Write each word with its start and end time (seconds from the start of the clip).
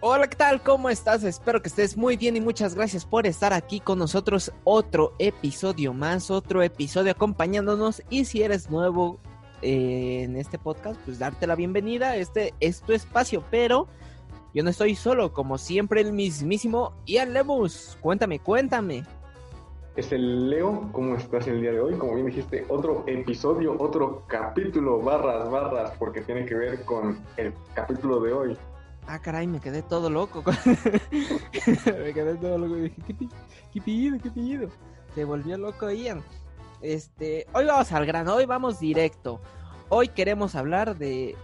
Hola, 0.00 0.28
¿qué 0.28 0.36
tal? 0.36 0.62
¿Cómo 0.62 0.90
estás? 0.90 1.24
Espero 1.24 1.60
que 1.60 1.68
estés 1.68 1.96
muy 1.96 2.16
bien 2.16 2.36
y 2.36 2.40
muchas 2.40 2.76
gracias 2.76 3.04
por 3.04 3.26
estar 3.26 3.52
aquí 3.52 3.80
con 3.80 3.98
nosotros. 3.98 4.52
Otro 4.62 5.12
episodio 5.18 5.92
más, 5.92 6.30
otro 6.30 6.62
episodio 6.62 7.10
acompañándonos. 7.10 8.04
Y 8.08 8.24
si 8.24 8.44
eres 8.44 8.70
nuevo 8.70 9.18
eh, 9.60 10.22
en 10.22 10.36
este 10.36 10.56
podcast, 10.56 11.00
pues 11.04 11.18
darte 11.18 11.48
la 11.48 11.56
bienvenida. 11.56 12.14
Este 12.14 12.54
es 12.60 12.80
tu 12.82 12.92
espacio, 12.92 13.42
pero 13.50 13.88
yo 14.54 14.62
no 14.62 14.70
estoy 14.70 14.94
solo, 14.94 15.32
como 15.32 15.58
siempre, 15.58 16.00
el 16.00 16.12
mismísimo 16.12 16.92
Ian 17.04 17.32
Lemus. 17.32 17.98
Cuéntame, 18.00 18.38
cuéntame. 18.38 19.02
Es 19.96 20.12
el 20.12 20.48
Leo, 20.48 20.90
¿cómo 20.92 21.16
estás 21.16 21.48
el 21.48 21.60
día 21.60 21.72
de 21.72 21.80
hoy? 21.80 21.94
Como 21.94 22.14
bien 22.14 22.26
dijiste, 22.26 22.64
otro 22.68 23.02
episodio, 23.08 23.74
otro 23.76 24.22
capítulo, 24.28 25.00
barras, 25.00 25.50
barras, 25.50 25.92
porque 25.98 26.20
tiene 26.20 26.44
que 26.44 26.54
ver 26.54 26.84
con 26.84 27.18
el 27.36 27.52
capítulo 27.74 28.20
de 28.20 28.32
hoy. 28.32 28.58
Ah, 29.10 29.18
caray, 29.18 29.46
me 29.46 29.58
quedé 29.58 29.80
todo 29.82 30.10
loco. 30.10 30.44
me 31.86 32.12
quedé 32.12 32.34
todo 32.34 32.58
loco 32.58 32.76
y 32.76 32.80
dije, 32.82 33.02
¿qué, 33.06 33.28
qué 33.72 33.80
pido, 33.80 34.18
qué 34.22 34.30
pido? 34.30 34.68
Se 35.14 35.24
volvió 35.24 35.56
loco 35.56 35.90
Ian. 35.90 36.22
Este, 36.82 37.46
hoy 37.54 37.64
vamos 37.64 37.90
al 37.92 38.04
grano, 38.04 38.34
hoy 38.34 38.44
vamos 38.44 38.78
directo. 38.80 39.40
Hoy 39.88 40.08
queremos 40.08 40.54
hablar 40.54 40.98
de, 40.98 41.36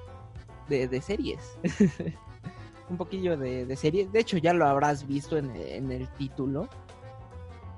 de, 0.68 1.00
series. 1.00 1.58
Un 2.90 2.98
poquillo 2.98 3.38
de, 3.38 3.64
de, 3.64 3.76
series. 3.76 4.12
De 4.12 4.20
hecho, 4.20 4.36
ya 4.36 4.52
lo 4.52 4.66
habrás 4.66 5.06
visto 5.06 5.38
en, 5.38 5.50
el 5.90 6.06
título. 6.18 6.68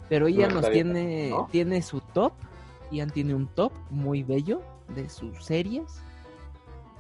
Pero 0.09 0.29
Ian 0.29 0.53
nos 0.53 0.69
tiene, 0.69 1.33
tiene 1.53 1.81
su 1.81 2.01
top. 2.01 2.33
Ian 2.91 3.11
tiene 3.11 3.37
un 3.37 3.47
top 3.47 3.73
muy 3.91 4.25
bello 4.25 4.63
de 4.97 5.09
sus 5.09 5.45
series. 5.45 6.03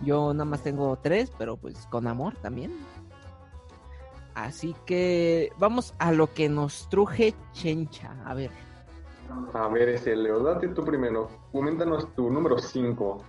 Yo 0.02 0.32
nada 0.34 0.44
más 0.44 0.62
tengo 0.62 0.96
tres, 0.96 1.32
pero 1.38 1.56
pues 1.56 1.86
con 1.86 2.06
amor 2.06 2.34
también. 2.36 2.72
Así 4.34 4.76
que 4.84 5.50
vamos 5.58 5.94
a 5.98 6.12
lo 6.12 6.32
que 6.32 6.48
nos 6.48 6.88
truje 6.90 7.34
Chencha. 7.52 8.14
A 8.24 8.34
ver. 8.34 8.50
A 9.54 9.68
ver, 9.68 9.88
ese 9.88 10.14
Leo, 10.14 10.40
date 10.40 10.68
tú 10.68 10.84
primero. 10.84 11.28
Coméntanos 11.52 12.14
tu 12.14 12.30
número 12.30 12.58
5. 12.58 13.24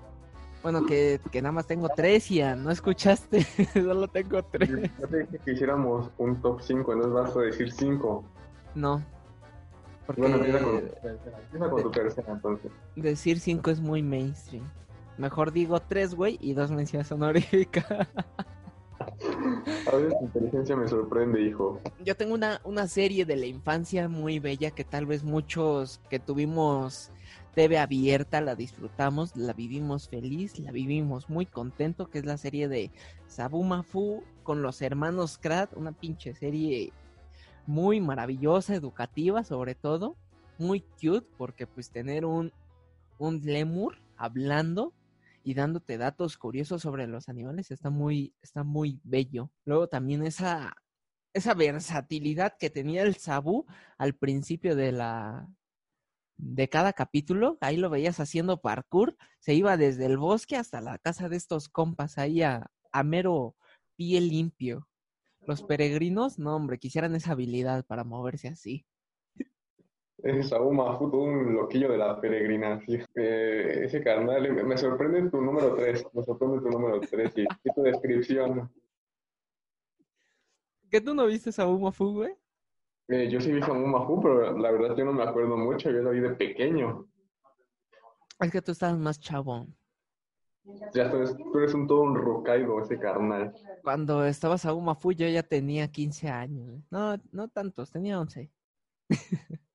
Bueno, 0.63 0.85
que, 0.85 1.19
nada 1.35 1.51
más 1.51 1.65
tengo 1.65 1.87
tres, 1.95 2.27
ya 2.27 2.55
no 2.55 2.71
escuchaste. 2.71 3.43
Solo 3.73 4.07
tengo 4.09 4.43
tres. 4.43 4.69
Yo 4.99 5.07
te 5.07 5.19
dije 5.19 5.39
que 5.45 5.51
hiciéramos 5.53 6.11
un 6.17 6.41
top 6.41 6.61
5, 6.61 6.95
no 6.95 7.09
vas 7.11 7.35
a 7.35 7.39
decir 7.39 7.71
5. 7.71 8.23
No. 8.75 9.01
Porque 10.05 10.21
bueno, 10.21 10.37
empieza 10.37 10.63
con, 10.63 10.75
empieza 10.75 11.69
con 11.69 11.83
tu 11.83 11.91
tercera 11.91 12.33
entonces. 12.33 12.71
Decir 12.97 13.39
5 13.39 13.71
es 13.71 13.79
muy 13.79 14.03
mainstream. 14.03 14.65
Mejor 15.17 15.51
digo 15.51 15.79
tres, 15.79 16.13
güey, 16.13 16.37
y 16.41 16.53
dos 16.53 16.71
menciones 16.71 17.11
honoríficas. 17.11 17.85
A 19.91 19.95
veces 19.95 20.13
inteligencia 20.21 20.75
me 20.75 20.87
sorprende, 20.87 21.41
hijo. 21.41 21.79
Yo 22.03 22.15
tengo 22.15 22.33
una, 22.33 22.61
una 22.63 22.87
serie 22.87 23.25
de 23.25 23.35
la 23.35 23.45
infancia 23.45 24.07
muy 24.07 24.39
bella 24.39 24.71
que 24.71 24.83
tal 24.83 25.05
vez 25.05 25.23
muchos 25.23 26.01
que 26.09 26.19
tuvimos 26.19 27.11
TV 27.55 27.79
abierta 27.79 28.39
la 28.39 28.55
disfrutamos, 28.55 29.35
la 29.35 29.53
vivimos 29.53 30.09
feliz, 30.09 30.59
la 30.59 30.71
vivimos 30.71 31.27
muy 31.27 31.47
contento, 31.47 32.07
que 32.07 32.19
es 32.19 32.25
la 32.25 32.37
serie 32.37 32.67
de 32.67 32.91
Sabumafu 33.25 34.23
con 34.43 34.61
los 34.61 34.81
hermanos 34.83 35.39
Krat, 35.39 35.75
una 35.75 35.91
pinche 35.91 36.35
serie 36.35 36.93
muy 37.65 37.99
maravillosa, 37.99 38.75
educativa 38.75 39.43
sobre 39.43 39.73
todo, 39.73 40.15
muy 40.59 40.81
cute, 41.01 41.27
porque 41.37 41.65
pues 41.65 41.89
tener 41.89 42.25
un, 42.25 42.53
un 43.17 43.41
lemur 43.43 43.95
hablando 44.17 44.93
y 45.47 45.53
dándote 45.53 45.97
datos 45.97 46.37
curiosos 46.37 46.81
sobre 46.81 47.07
los 47.07 47.29
animales 47.29 47.71
está 47.71 47.89
muy, 47.89 48.35
está 48.41 48.65
muy 48.65 48.99
bello. 49.05 49.49
Luego 49.63 49.87
también 49.87 50.25
esa, 50.25 50.75
esa 51.33 51.53
versatilidad 51.53 52.57
que 52.59 52.69
tenía 52.69 53.03
el 53.03 53.15
Sabu 53.15 53.65
al 53.97 54.13
principio 54.13 54.75
de 54.75 54.91
la 54.91 55.47
de 56.35 56.67
cada 56.67 56.91
capítulo, 56.91 57.57
ahí 57.61 57.77
lo 57.77 57.89
veías 57.89 58.19
haciendo 58.19 58.59
parkour, 58.59 59.15
se 59.39 59.53
iba 59.53 59.77
desde 59.77 60.05
el 60.05 60.17
bosque 60.17 60.57
hasta 60.57 60.81
la 60.81 60.97
casa 60.97 61.29
de 61.29 61.37
estos 61.37 61.69
compas 61.69 62.17
ahí 62.17 62.41
a, 62.41 62.69
a 62.91 63.03
mero 63.03 63.55
pie 63.95 64.19
limpio. 64.19 64.89
Los 65.47 65.63
peregrinos, 65.63 66.39
no 66.39 66.57
hombre, 66.57 66.77
quisieran 66.77 67.15
esa 67.15 67.31
habilidad 67.31 67.85
para 67.85 68.03
moverse 68.03 68.49
así. 68.49 68.85
Es 70.23 70.49
Saúl 70.49 70.75
Mahfoud, 70.75 71.13
un 71.13 71.53
loquillo 71.53 71.91
de 71.91 71.97
la 71.97 72.19
peregrinación. 72.19 73.05
Eh, 73.15 73.81
ese 73.83 74.03
carnal, 74.03 74.51
me 74.65 74.77
sorprende 74.77 75.29
tu 75.29 75.39
número 75.39 75.75
3, 75.75 76.07
me 76.13 76.23
sorprende 76.23 76.59
tu 76.59 76.69
número 76.69 76.99
3 76.99 77.33
y, 77.37 77.45
tu 77.73 77.83
descripción. 77.83 78.71
¿Qué 80.89 81.01
tú 81.01 81.13
no 81.13 81.27
viste 81.27 81.51
Saúl 81.51 81.79
Mahfoud, 81.79 82.15
güey? 82.15 82.33
Eh, 83.09 83.29
yo 83.29 83.39
sí 83.39 83.51
vi 83.51 83.61
Saúl 83.61 83.85
Mahfoud, 83.85 84.21
pero 84.23 84.57
la 84.57 84.71
verdad 84.71 84.95
yo 84.97 85.05
no 85.05 85.13
me 85.13 85.23
acuerdo 85.23 85.55
mucho, 85.55 85.91
yo 85.91 86.01
lo 86.01 86.11
vi 86.11 86.19
de 86.19 86.31
pequeño. 86.31 87.07
Es 88.39 88.51
que 88.51 88.61
tú 88.61 88.71
estabas 88.71 88.97
más 88.97 89.19
chavo. 89.19 89.67
Ya 90.93 91.09
tú 91.11 91.17
eres, 91.17 91.37
tú 91.37 91.59
eres 91.59 91.73
un 91.75 91.87
todo 91.87 92.01
un 92.01 92.15
rocaido, 92.15 92.81
ese 92.81 92.97
carnal. 92.97 93.53
Cuando 93.83 94.25
estaba 94.25 94.57
Saúl 94.57 94.83
Mahfoud 94.83 95.13
yo 95.13 95.27
ya 95.27 95.43
tenía 95.43 95.87
15 95.87 96.27
años. 96.27 96.83
No, 96.89 97.17
no 97.31 97.47
tantos, 97.49 97.91
tenía 97.91 98.19
11. 98.19 98.51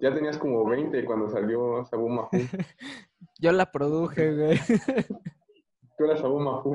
Ya 0.00 0.14
tenías 0.14 0.38
como 0.38 0.64
20 0.64 1.04
cuando 1.04 1.28
salió 1.28 1.84
Sabu 1.84 2.08
Mafu. 2.08 2.36
Yo 3.38 3.52
la 3.52 3.70
produje, 3.70 4.34
güey. 4.34 4.58
Tú 5.96 6.04
eras 6.04 6.20
Sabu 6.20 6.40
Mafu. 6.40 6.74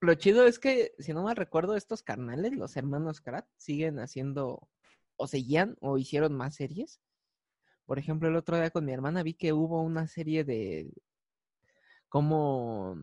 Lo 0.00 0.14
chido 0.14 0.46
es 0.46 0.58
que, 0.58 0.94
si 0.98 1.12
no 1.12 1.22
mal 1.22 1.36
recuerdo, 1.36 1.76
estos 1.76 2.02
carnales, 2.02 2.52
los 2.52 2.76
hermanos 2.76 3.20
Krat, 3.20 3.46
siguen 3.56 4.00
haciendo, 4.00 4.68
o 5.16 5.26
seguían, 5.26 5.76
o 5.80 5.98
hicieron 5.98 6.34
más 6.34 6.56
series. 6.56 7.00
Por 7.86 7.98
ejemplo, 7.98 8.28
el 8.28 8.36
otro 8.36 8.56
día 8.56 8.70
con 8.70 8.84
mi 8.84 8.92
hermana 8.92 9.22
vi 9.22 9.34
que 9.34 9.52
hubo 9.52 9.80
una 9.82 10.06
serie 10.06 10.44
de 10.44 10.92
cómo, 12.08 12.96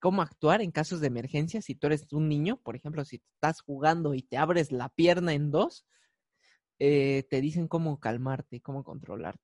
cómo 0.00 0.22
actuar 0.22 0.60
en 0.62 0.70
casos 0.70 1.00
de 1.00 1.08
emergencia. 1.08 1.60
Si 1.60 1.74
tú 1.74 1.88
eres 1.88 2.06
un 2.12 2.28
niño, 2.28 2.60
por 2.62 2.76
ejemplo, 2.76 3.04
si 3.04 3.16
estás 3.34 3.60
jugando 3.60 4.14
y 4.14 4.22
te 4.22 4.36
abres 4.36 4.72
la 4.72 4.88
pierna 4.88 5.32
en 5.32 5.50
dos, 5.50 5.86
eh, 6.78 7.24
te 7.28 7.40
dicen 7.40 7.66
cómo 7.66 7.98
calmarte, 7.98 8.60
cómo 8.60 8.84
controlarte. 8.84 9.42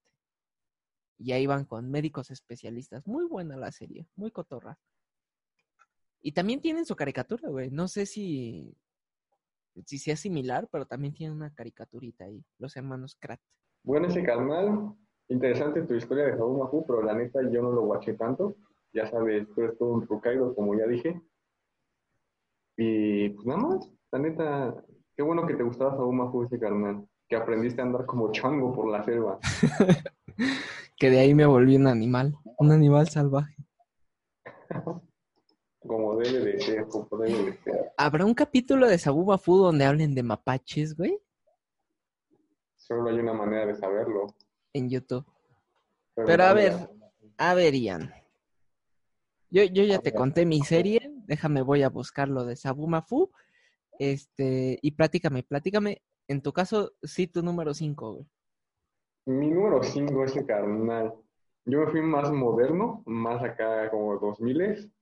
Y 1.19 1.33
ahí 1.33 1.47
van 1.47 1.65
con 1.65 1.91
médicos 1.91 2.31
especialistas. 2.31 3.07
Muy 3.07 3.25
buena 3.27 3.57
la 3.57 3.73
serie, 3.73 4.07
muy 4.17 4.31
cotorra. 4.31 4.79
Y 6.21 6.33
también 6.33 6.61
tienen 6.61 6.87
su 6.87 6.97
caricatura, 6.97 7.49
güey. 7.49 7.71
No 7.71 7.89
sé 7.89 8.07
si, 8.07 8.77
si 9.85 9.99
sea 9.99 10.17
similar, 10.17 10.69
pero 10.71 10.87
también 10.87 11.13
tienen 11.13 11.37
una 11.37 11.53
caricaturita 11.53 12.25
ahí, 12.25 12.45
los 12.59 12.77
hermanos 12.77 13.17
Krat. 13.21 13.41
Bueno, 13.83 14.09
ese 14.09 14.23
canal, 14.23 14.95
interesante 15.29 15.83
tu 15.83 15.95
historia 15.95 16.25
de 16.25 16.37
Mahu, 16.37 16.87
pero 16.87 17.03
la 17.03 17.15
neta 17.15 17.41
yo 17.51 17.63
no 17.63 17.73
lo 17.73 17.83
guaché 17.83 18.15
tanto. 18.15 18.57
Ya 18.93 19.07
sabes, 19.11 19.47
tú 19.55 19.63
eres 19.63 19.77
todo 19.77 19.91
un 19.91 20.07
rucairo, 20.07 20.55
como 20.55 20.77
ya 20.77 20.87
dije. 20.87 21.21
Y 22.77 23.29
pues 23.31 23.47
nada 23.47 23.61
más, 23.61 23.91
la 24.11 24.19
neta, 24.19 24.85
qué 25.17 25.23
bueno 25.23 25.47
que 25.47 25.55
te 25.55 25.63
gustaba 25.63 25.97
Saúl 25.97 26.15
Mahu 26.15 26.45
ese 26.45 26.59
carnal 26.59 27.07
que 27.29 27.37
aprendiste 27.37 27.81
a 27.81 27.85
andar 27.85 28.07
como 28.07 28.31
chango 28.33 28.73
por 28.75 28.91
la 28.91 29.03
selva. 29.03 29.39
que 30.97 31.11
de 31.11 31.19
ahí 31.19 31.35
me 31.35 31.47
volví 31.47 31.77
un 31.77 31.87
animal, 31.87 32.37
un 32.59 32.73
animal 32.73 33.09
salvaje. 33.09 33.57
como 35.87 36.17
debe 36.17 36.39
de 36.41 36.61
ser, 36.61 36.87
como 36.87 37.09
debe 37.19 37.51
de 37.51 37.59
ser. 37.59 37.93
¿Habrá 37.97 38.25
un 38.25 38.35
capítulo 38.35 38.89
de 38.89 38.99
Sabuba 38.99 39.39
Fu 39.39 39.57
donde 39.57 39.85
hablen 39.85 40.15
de 40.15 40.23
mapaches, 40.23 40.97
güey? 40.97 41.19
Solo 42.77 43.11
hay 43.11 43.19
una 43.19 43.33
manera 43.33 43.67
de 43.67 43.75
saberlo. 43.75 44.27
En 44.73 44.91
YouTube. 44.91 45.25
Pero, 46.15 46.45
a 46.45 46.53
ver, 46.53 46.91
a 47.39 47.55
ver, 47.55 47.75
Ian. 47.75 48.13
Yo, 49.51 49.65
yo 49.65 49.85
ya 49.85 49.99
te 50.01 50.13
conté 50.13 50.45
mi 50.47 50.61
serie, 50.63 51.13
déjame 51.27 51.63
voy 51.63 51.83
a 51.83 51.89
buscar 51.89 52.29
lo 52.29 52.45
de 52.45 52.57
Sabuma 52.57 53.03
Fu. 53.03 53.31
Este, 53.99 54.79
y 54.83 54.91
platícame, 54.93 55.45
platícame 55.45 56.03
en 56.29 56.43
tu 56.43 56.53
caso, 56.53 56.93
sí, 57.03 57.27
tu 57.27 57.43
número 57.43 57.75
5, 57.75 58.13
güey. 58.13 58.27
Mi 59.27 59.51
número 59.51 59.83
5 59.83 60.25
es 60.25 60.37
el 60.37 60.47
carnal. 60.47 61.15
Yo 61.65 61.81
me 61.81 61.87
fui 61.87 62.03
más 62.03 62.31
moderno, 62.31 63.03
más 63.07 63.43
acá 63.43 63.91
como 63.91 64.19
2000 64.19 64.93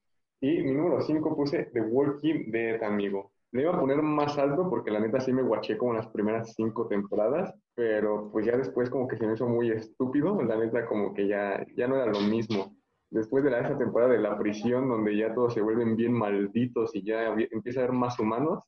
y 0.40 0.62
mi 0.62 0.74
número 0.74 1.00
5 1.00 1.36
puse 1.36 1.70
The 1.72 1.80
Walking 1.80 2.50
Dead, 2.50 2.82
amigo. 2.82 3.32
Le 3.52 3.62
iba 3.62 3.74
a 3.74 3.80
poner 3.80 4.00
más 4.00 4.38
alto 4.38 4.68
porque 4.68 4.90
la 4.90 5.00
neta 5.00 5.20
sí 5.20 5.32
me 5.32 5.42
guaché 5.42 5.76
como 5.76 5.92
las 5.92 6.08
primeras 6.08 6.54
5 6.54 6.88
temporadas, 6.88 7.54
pero 7.74 8.30
pues 8.32 8.46
ya 8.46 8.56
después 8.56 8.90
como 8.90 9.06
que 9.06 9.16
se 9.16 9.26
me 9.26 9.34
hizo 9.34 9.48
muy 9.48 9.70
estúpido, 9.70 10.40
la 10.42 10.56
neta 10.56 10.86
como 10.86 11.14
que 11.14 11.28
ya, 11.28 11.64
ya 11.76 11.86
no 11.86 11.96
era 11.96 12.06
lo 12.06 12.20
mismo. 12.20 12.76
Después 13.10 13.44
de 13.44 13.50
la, 13.50 13.60
esa 13.60 13.76
temporada 13.76 14.12
de 14.12 14.18
la 14.18 14.38
prisión 14.38 14.88
donde 14.88 15.16
ya 15.16 15.34
todos 15.34 15.54
se 15.54 15.60
vuelven 15.60 15.96
bien 15.96 16.12
malditos 16.12 16.94
y 16.94 17.04
ya 17.04 17.34
empieza 17.50 17.80
a 17.80 17.84
haber 17.84 17.94
más 17.94 18.18
humanos, 18.18 18.64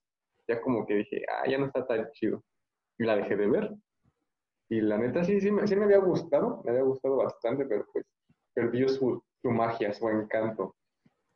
ya 0.49 0.61
como 0.61 0.87
que 0.87 0.95
dije, 0.95 1.25
ah, 1.29 1.49
ya 1.49 1.59
no 1.59 1.67
está 1.67 1.87
tan 1.87 2.11
chido. 2.13 2.43
Y 2.99 3.05
la 3.05 3.17
dejé 3.17 3.37
de 3.37 3.47
ver. 3.49 3.75
Y 4.71 4.81
la 4.81 4.99
neta 4.99 5.25
sí, 5.25 5.41
sí, 5.41 5.51
me, 5.51 5.67
sí 5.67 5.77
me 5.77 5.85
había 5.85 5.99
gustado, 5.99 6.63
me 6.65 6.71
había 6.71 6.83
gustado 6.83 7.17
bastante, 7.17 7.67
pero 7.67 7.87
pues 7.93 8.05
perdió 8.55 8.89
su, 8.89 9.23
su 9.43 9.51
magia, 9.51 9.93
su 9.93 10.09
encanto. 10.09 10.75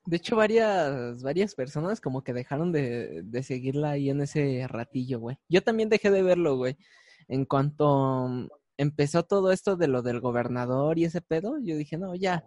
De 0.06 0.16
hecho, 0.16 0.36
varias, 0.36 1.22
varias 1.22 1.54
personas 1.54 2.00
como 2.00 2.22
que 2.22 2.32
dejaron 2.32 2.72
de, 2.72 3.22
de 3.24 3.42
seguirla 3.42 3.90
ahí 3.90 4.08
en 4.08 4.22
ese 4.22 4.66
ratillo, 4.66 5.20
güey. 5.20 5.36
Yo 5.48 5.62
también 5.62 5.90
dejé 5.90 6.10
de 6.10 6.22
verlo, 6.22 6.56
güey. 6.56 6.76
En 7.28 7.44
cuanto 7.44 8.48
empezó 8.78 9.24
todo 9.24 9.52
esto 9.52 9.76
de 9.76 9.88
lo 9.88 10.02
del 10.02 10.20
gobernador 10.20 10.98
y 10.98 11.04
ese 11.04 11.20
pedo, 11.20 11.58
yo 11.60 11.76
dije, 11.76 11.98
no, 11.98 12.14
ya, 12.14 12.44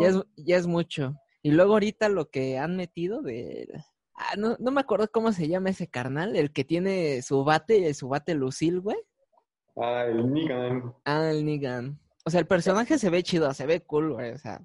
ya 0.00 0.08
es, 0.08 0.22
ya 0.36 0.56
es 0.56 0.66
mucho. 0.66 1.16
Y 1.42 1.50
luego 1.50 1.74
ahorita 1.74 2.08
lo 2.08 2.30
que 2.30 2.58
han 2.58 2.76
metido 2.76 3.20
de... 3.20 3.68
Ah, 4.16 4.34
no, 4.38 4.56
no 4.58 4.70
me 4.70 4.80
acuerdo 4.80 5.10
cómo 5.10 5.30
se 5.30 5.46
llama 5.46 5.70
ese 5.70 5.88
carnal, 5.88 6.36
el 6.36 6.50
que 6.50 6.64
tiene 6.64 7.20
su 7.20 7.44
bate, 7.44 7.92
su 7.92 8.08
bate 8.08 8.34
Lucil, 8.34 8.80
güey. 8.80 8.96
Ah, 9.76 10.06
el 10.06 10.32
Negan. 10.32 10.94
Ah, 11.04 11.30
el 11.30 11.44
Negan. 11.44 12.00
O 12.24 12.30
sea, 12.30 12.40
el 12.40 12.46
personaje 12.46 12.98
se 12.98 13.10
ve 13.10 13.22
chido, 13.22 13.52
se 13.52 13.66
ve 13.66 13.82
cool, 13.82 14.14
güey, 14.14 14.32
o 14.32 14.38
sea. 14.38 14.64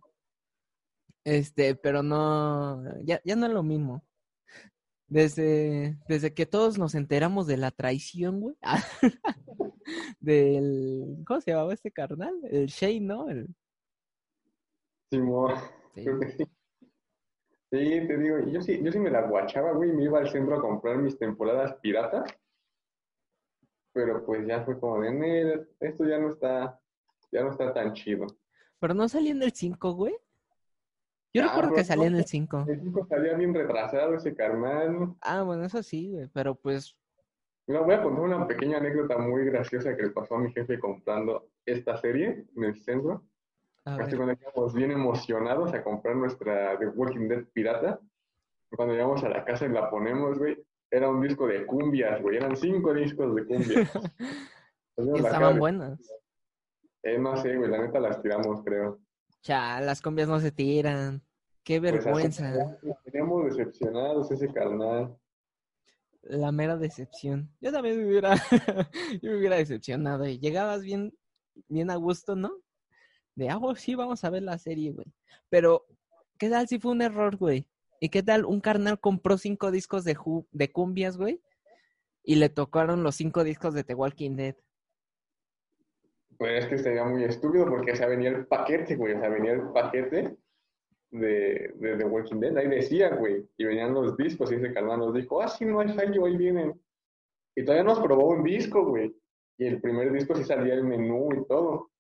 Este, 1.26 1.76
pero 1.76 2.02
no, 2.02 2.82
ya, 3.04 3.22
ya 3.26 3.36
no 3.36 3.46
es 3.46 3.52
lo 3.52 3.62
mismo. 3.62 4.04
Desde, 5.08 5.98
desde 6.08 6.34
que 6.34 6.46
todos 6.46 6.78
nos 6.78 6.96
enteramos 6.96 7.46
de 7.46 7.58
la 7.58 7.72
traición, 7.72 8.40
güey. 8.40 8.56
del, 10.22 11.24
¿cómo 11.28 11.42
se 11.42 11.52
llamaba 11.52 11.74
este 11.74 11.92
carnal? 11.92 12.34
El 12.50 12.68
Shane, 12.68 13.02
¿no? 13.02 13.30
El... 13.30 13.54
Simón, 15.12 15.56
Sí. 15.94 16.06
Sí. 17.72 18.08
Te 18.08 18.18
digo, 18.18 18.40
yo 18.40 18.62
sí, 18.62 18.82
yo 18.84 18.92
sí 18.92 19.00
me 19.00 19.10
la 19.10 19.22
guachaba, 19.28 19.72
güey, 19.72 19.92
me 19.94 20.04
iba 20.04 20.20
al 20.20 20.30
centro 20.30 20.58
a 20.58 20.62
comprar 20.62 20.98
mis 20.98 21.18
temporadas 21.18 21.74
piratas, 21.82 22.30
pero 23.94 24.26
pues 24.26 24.46
ya 24.48 24.64
fue 24.64 24.80
como 24.80 25.02
de, 25.02 25.12
"Nel, 25.12 25.70
esto 25.80 26.06
ya 26.06 26.18
no 26.20 26.30
está, 26.30 26.80
ya 27.32 27.44
no 27.44 27.52
está 27.52 27.74
tan 27.74 27.94
chido. 27.94 28.28
Pero 28.80 28.94
no 28.94 29.08
salía 29.10 29.32
en 29.32 29.44
el 29.44 29.52
5, 29.52 29.94
güey. 29.94 30.16
Yo 31.34 31.44
Ah, 31.44 31.48
recuerdo 31.48 31.76
que 31.76 31.84
salía 31.84 32.08
en 32.08 32.14
no. 32.14 32.20
el 32.20 32.26
5. 32.26 32.66
El 32.68 32.82
tipo 32.82 33.06
salía 33.08 33.34
bien 33.36 33.54
retrasado 33.54 34.16
ese 34.16 34.36
carnal. 34.36 35.16
Ah, 35.22 35.44
bueno, 35.44 35.64
eso 35.64 35.82
sí, 35.82 36.12
güey. 36.12 36.28
Pero 36.34 36.56
pues, 36.56 36.96
Mira, 37.68 37.82
voy 37.82 37.94
a 37.94 38.02
contar 38.04 38.24
una 38.24 38.48
pequeña 38.48 38.78
anécdota 38.80 39.18
muy 39.20 39.46
graciosa 39.46 39.96
que 39.96 40.04
le 40.04 40.10
pasó 40.10 40.36
a 40.36 40.40
mi 40.40 40.52
jefe 40.52 40.78
comprando 40.80 41.48
esta 41.66 41.96
serie 41.98 42.46
en 42.58 42.64
el 42.64 42.76
centro. 42.84 43.24
A 43.86 43.98
Casi 43.98 44.12
ver. 44.12 44.18
cuando 44.18 44.42
íbamos 44.42 44.74
bien 44.74 44.92
emocionados 44.92 45.74
a 45.74 45.84
comprar 45.84 46.16
nuestra 46.16 46.78
The 46.80 46.88
Walking 46.88 47.28
Dead 47.28 47.46
pirata. 47.54 48.00
Cuando 48.76 48.94
llegamos 48.94 49.24
a 49.24 49.30
la 49.30 49.44
casa 49.44 49.66
y 49.66 49.70
la 49.70 49.90
ponemos, 49.90 50.38
güey, 50.38 50.64
era 50.90 51.10
un 51.10 51.22
disco 51.22 51.48
de 51.48 51.66
cumbias, 51.66 52.22
güey. 52.22 52.38
Eran 52.38 52.56
cinco 52.56 52.94
discos 52.94 53.36
de 53.36 53.46
cumbias. 53.46 53.92
Estaban 54.98 55.58
buenas. 55.60 56.00
Eh, 57.04 57.18
no 57.18 57.36
sé, 57.38 57.58
güey, 57.58 57.70
la 57.70 57.80
neta 57.80 58.00
las 58.00 58.22
tiramos, 58.22 58.62
creo. 58.64 59.00
Ya, 59.44 59.82
las 59.82 60.02
combias 60.02 60.28
no 60.30 60.40
se 60.40 60.52
tiran. 60.52 61.22
Qué 61.64 61.80
Pues 61.80 61.94
así 61.94 62.04
vergüenza. 62.06 62.52
quedamos, 62.52 63.04
Teníamos 63.04 63.46
decepcionados 63.46 64.32
ese 64.32 64.48
carnal. 64.54 65.18
La 66.24 66.52
mera 66.52 66.78
decepción. 66.78 67.50
Yo 67.60 67.72
también 67.72 67.98
me 68.00 68.06
hubiera, 68.08 68.36
yo 69.22 69.32
me 69.32 69.38
hubiera 69.38 69.56
decepcionado. 69.58 70.28
Y 70.28 70.40
llegabas 70.40 70.84
bien, 70.84 71.14
bien 71.68 71.90
a 71.90 71.96
gusto, 71.96 72.36
¿no? 72.36 72.52
De, 73.36 73.50
ah, 73.50 73.60
pues 73.60 73.82
sí, 73.82 73.96
vamos 73.96 74.24
a 74.24 74.30
ver 74.30 74.44
la 74.44 74.58
serie, 74.58 74.92
güey. 74.92 75.08
Pero, 75.50 75.86
¿qué 76.38 76.50
tal 76.50 76.68
si 76.68 76.80
fue 76.80 76.92
un 76.92 77.02
error, 77.02 77.38
güey? 77.38 77.68
¿Y 78.00 78.10
qué 78.10 78.24
tal 78.24 78.46
un 78.46 78.62
carnal 78.62 79.00
compró 79.00 79.38
cinco 79.38 79.72
discos 79.72 80.04
de, 80.04 80.18
de 80.52 80.72
cumbias, 80.72 81.18
güey? 81.18 81.40
Y 82.24 82.36
le 82.36 82.50
tocaron 82.50 83.04
los 83.04 83.16
cinco 83.16 83.44
discos 83.44 83.74
de 83.74 83.84
The 83.84 83.94
Walking 83.94 84.36
Dead. 84.36 84.56
Pues 86.38 86.64
es 86.64 86.70
que 86.70 86.78
sería 86.80 87.04
muy 87.04 87.24
estúpido 87.24 87.68
porque, 87.68 87.92
o 87.92 87.96
sea, 87.96 88.08
venía 88.08 88.30
el 88.30 88.48
paquete, 88.48 88.96
güey. 88.96 89.14
O 89.14 89.20
sea, 89.20 89.30
venía 89.30 89.54
el 89.54 89.70
paquete 89.70 90.36
de, 91.12 91.74
de 91.76 91.98
The 91.98 92.06
Walking 92.06 92.40
Dead. 92.40 92.58
Ahí 92.58 92.68
decía, 92.68 93.10
güey. 93.16 93.48
Y 93.58 93.66
venían 93.66 93.94
los 93.94 94.18
discos 94.18 94.52
y 94.52 94.56
ese 94.56 94.74
carnal 94.74 94.98
nos 94.98 95.14
dijo, 95.14 95.42
ah, 95.42 95.48
sí, 95.48 95.66
no 95.66 95.80
hay 95.80 95.90
fallo, 95.90 96.26
ahí 96.26 96.36
vienen. 96.36 96.82
Y 97.56 97.64
todavía 97.64 97.84
nos 97.84 98.00
probó 98.00 98.30
un 98.30 98.44
disco, 98.44 98.84
güey. 98.84 99.16
Y 99.60 99.68
el 99.68 99.80
primer 99.80 100.12
disco 100.12 100.34
sí 100.34 100.44
salía 100.44 100.74
el 100.74 100.84
menú 100.84 101.30
y 101.34 101.46
todo. 101.48 101.91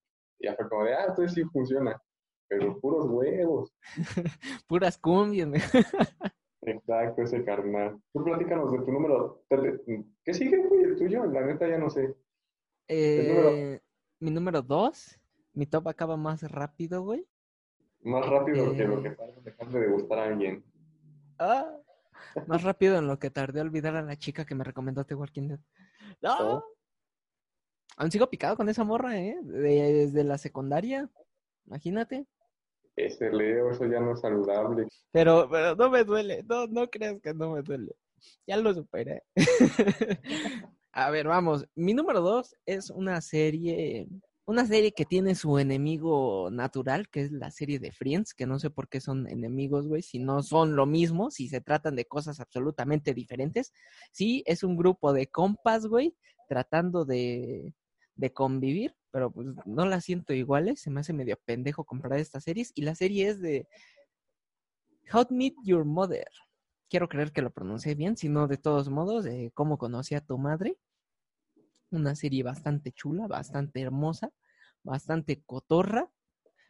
Y 0.42 0.48
ya 0.48 0.56
fue 0.56 0.68
como 0.70 0.84
de, 0.86 0.94
ah, 0.96 1.06
entonces 1.10 1.34
sí 1.34 1.44
funciona. 1.46 2.02
Pero 2.48 2.80
puros 2.80 3.06
huevos. 3.10 3.74
Puras 4.68 4.98
cumbias. 4.98 5.50
Exacto, 6.64 7.22
ese 7.24 7.44
carnal. 7.46 8.00
Tú 8.14 8.24
platícanos 8.24 8.72
de 8.72 8.80
tu 8.80 8.92
número. 8.92 9.44
¿Qué 10.24 10.34
sigue, 10.34 10.58
güey? 10.68 10.84
El 10.84 10.98
tuyo, 10.98 11.26
la 11.26 11.42
neta 11.46 11.68
ya 11.68 11.78
no 11.78 11.90
sé. 11.90 12.02
número- 12.04 13.50
Eh, 13.50 13.82
mi 14.20 14.32
número 14.32 14.62
dos. 14.62 15.18
Mi 15.54 15.66
top 15.66 15.88
acaba 15.88 16.18
más 16.18 16.44
rápido, 16.52 17.04
güey. 17.04 17.26
Más 18.04 18.26
rápido 18.28 18.74
que 18.74 18.84
lo 18.86 19.00
Eh. 19.00 19.04
que 19.04 19.10
tarda 19.12 19.42
dejarle 19.42 19.80
de 19.80 19.88
gustar 19.90 20.20
a 20.20 20.24
alguien. 20.26 20.64
Ah, 21.40 21.78
más 22.48 22.64
rápido 22.64 22.98
en 22.98 23.08
lo 23.08 23.18
que 23.20 23.30
tardé 23.32 23.60
a 23.60 23.64
olvidar 23.64 23.96
a 23.96 24.02
la 24.02 24.16
chica 24.18 24.46
que 24.46 24.56
me 24.56 24.64
recomendó 24.64 25.04
The 25.06 25.16
Walking 25.16 25.48
Dead. 25.50 25.60
No. 26.22 26.38
Oh. 26.58 26.64
Aún 27.98 28.12
sigo 28.12 28.30
picado 28.30 28.56
con 28.56 28.70
esa 28.70 28.84
morra, 28.84 29.20
¿eh? 29.20 29.38
De- 29.44 29.94
desde 29.94 30.24
la 30.24 30.38
secundaria. 30.38 31.10
Imagínate. 31.68 32.26
Ese 32.96 33.32
Leo, 33.32 33.72
eso 33.72 33.86
ya 33.86 34.00
no 34.00 34.14
es 34.14 34.22
saludable. 34.22 34.88
Pero, 35.12 35.48
pero 35.50 35.76
no 35.76 35.90
me 35.90 36.04
duele. 36.04 36.44
No, 36.48 36.68
no 36.68 36.90
creas 36.90 37.20
que 37.22 37.34
no 37.34 37.52
me 37.54 37.62
duele. 37.62 37.96
Ya 38.48 38.58
lo 38.58 38.74
superé. 38.74 39.24
a 40.92 41.10
ver, 41.10 41.28
vamos. 41.28 41.66
Mi 41.76 41.94
número 41.94 42.22
dos 42.22 42.56
es 42.66 42.90
una 42.90 43.22
serie. 43.22 44.08
Una 44.46 44.66
serie 44.66 44.92
que 44.92 45.06
tiene 45.06 45.36
su 45.36 45.60
enemigo 45.60 46.50
natural, 46.52 47.08
que 47.10 47.22
es 47.22 47.32
la 47.32 47.52
serie 47.52 47.80
de 47.80 47.92
Friends, 47.92 48.34
que 48.34 48.48
no 48.48 48.60
sé 48.60 48.70
por 48.70 48.90
qué 48.90 49.00
son 49.00 49.28
enemigos, 49.30 49.88
güey, 49.88 50.02
si 50.02 50.18
no 50.20 50.42
son 50.42 50.76
lo 50.76 50.86
mismo, 50.88 51.30
si 51.30 51.48
se 51.48 51.62
tratan 51.62 51.96
de 51.96 52.06
cosas 52.06 52.40
absolutamente 52.40 53.14
diferentes. 53.14 53.72
Sí, 54.12 54.44
es 54.48 54.64
un 54.64 54.76
grupo 54.76 55.14
de 55.14 55.28
compas, 55.28 55.86
güey, 55.86 56.16
tratando 56.50 57.06
de, 57.06 57.72
de 58.21 58.31
convivir, 58.31 58.95
pero 59.09 59.31
pues 59.31 59.47
no 59.65 59.85
las 59.85 60.06
siento 60.06 60.31
iguales, 60.33 60.79
se 60.79 60.91
me 60.91 61.00
hace 61.01 61.12
medio 61.12 61.38
pendejo 61.44 61.83
comprar 61.83 62.19
estas 62.19 62.44
series. 62.44 62.71
Y 62.75 62.83
la 62.83 62.94
serie 62.94 63.27
es 63.29 63.41
de 63.41 63.68
How 65.12 65.25
to 65.25 65.33
Meet 65.33 65.56
Your 65.63 65.83
Mother. 65.85 66.29
Quiero 66.88 67.09
creer 67.09 67.31
que 67.31 67.41
lo 67.41 67.51
pronuncié 67.51 67.95
bien, 67.95 68.15
si 68.15 68.29
no, 68.29 68.47
de 68.47 68.57
todos 68.57 68.89
modos, 68.89 69.23
de 69.23 69.51
cómo 69.56 69.79
conocí 69.79 70.13
a 70.13 70.21
tu 70.21 70.38
madre. 70.38 70.77
Una 71.89 72.15
serie 72.15 72.44
bastante 72.44 72.91
chula, 72.91 73.27
bastante 73.27 73.81
hermosa, 73.81 74.31
bastante 74.83 75.41
cotorra. 75.41 76.12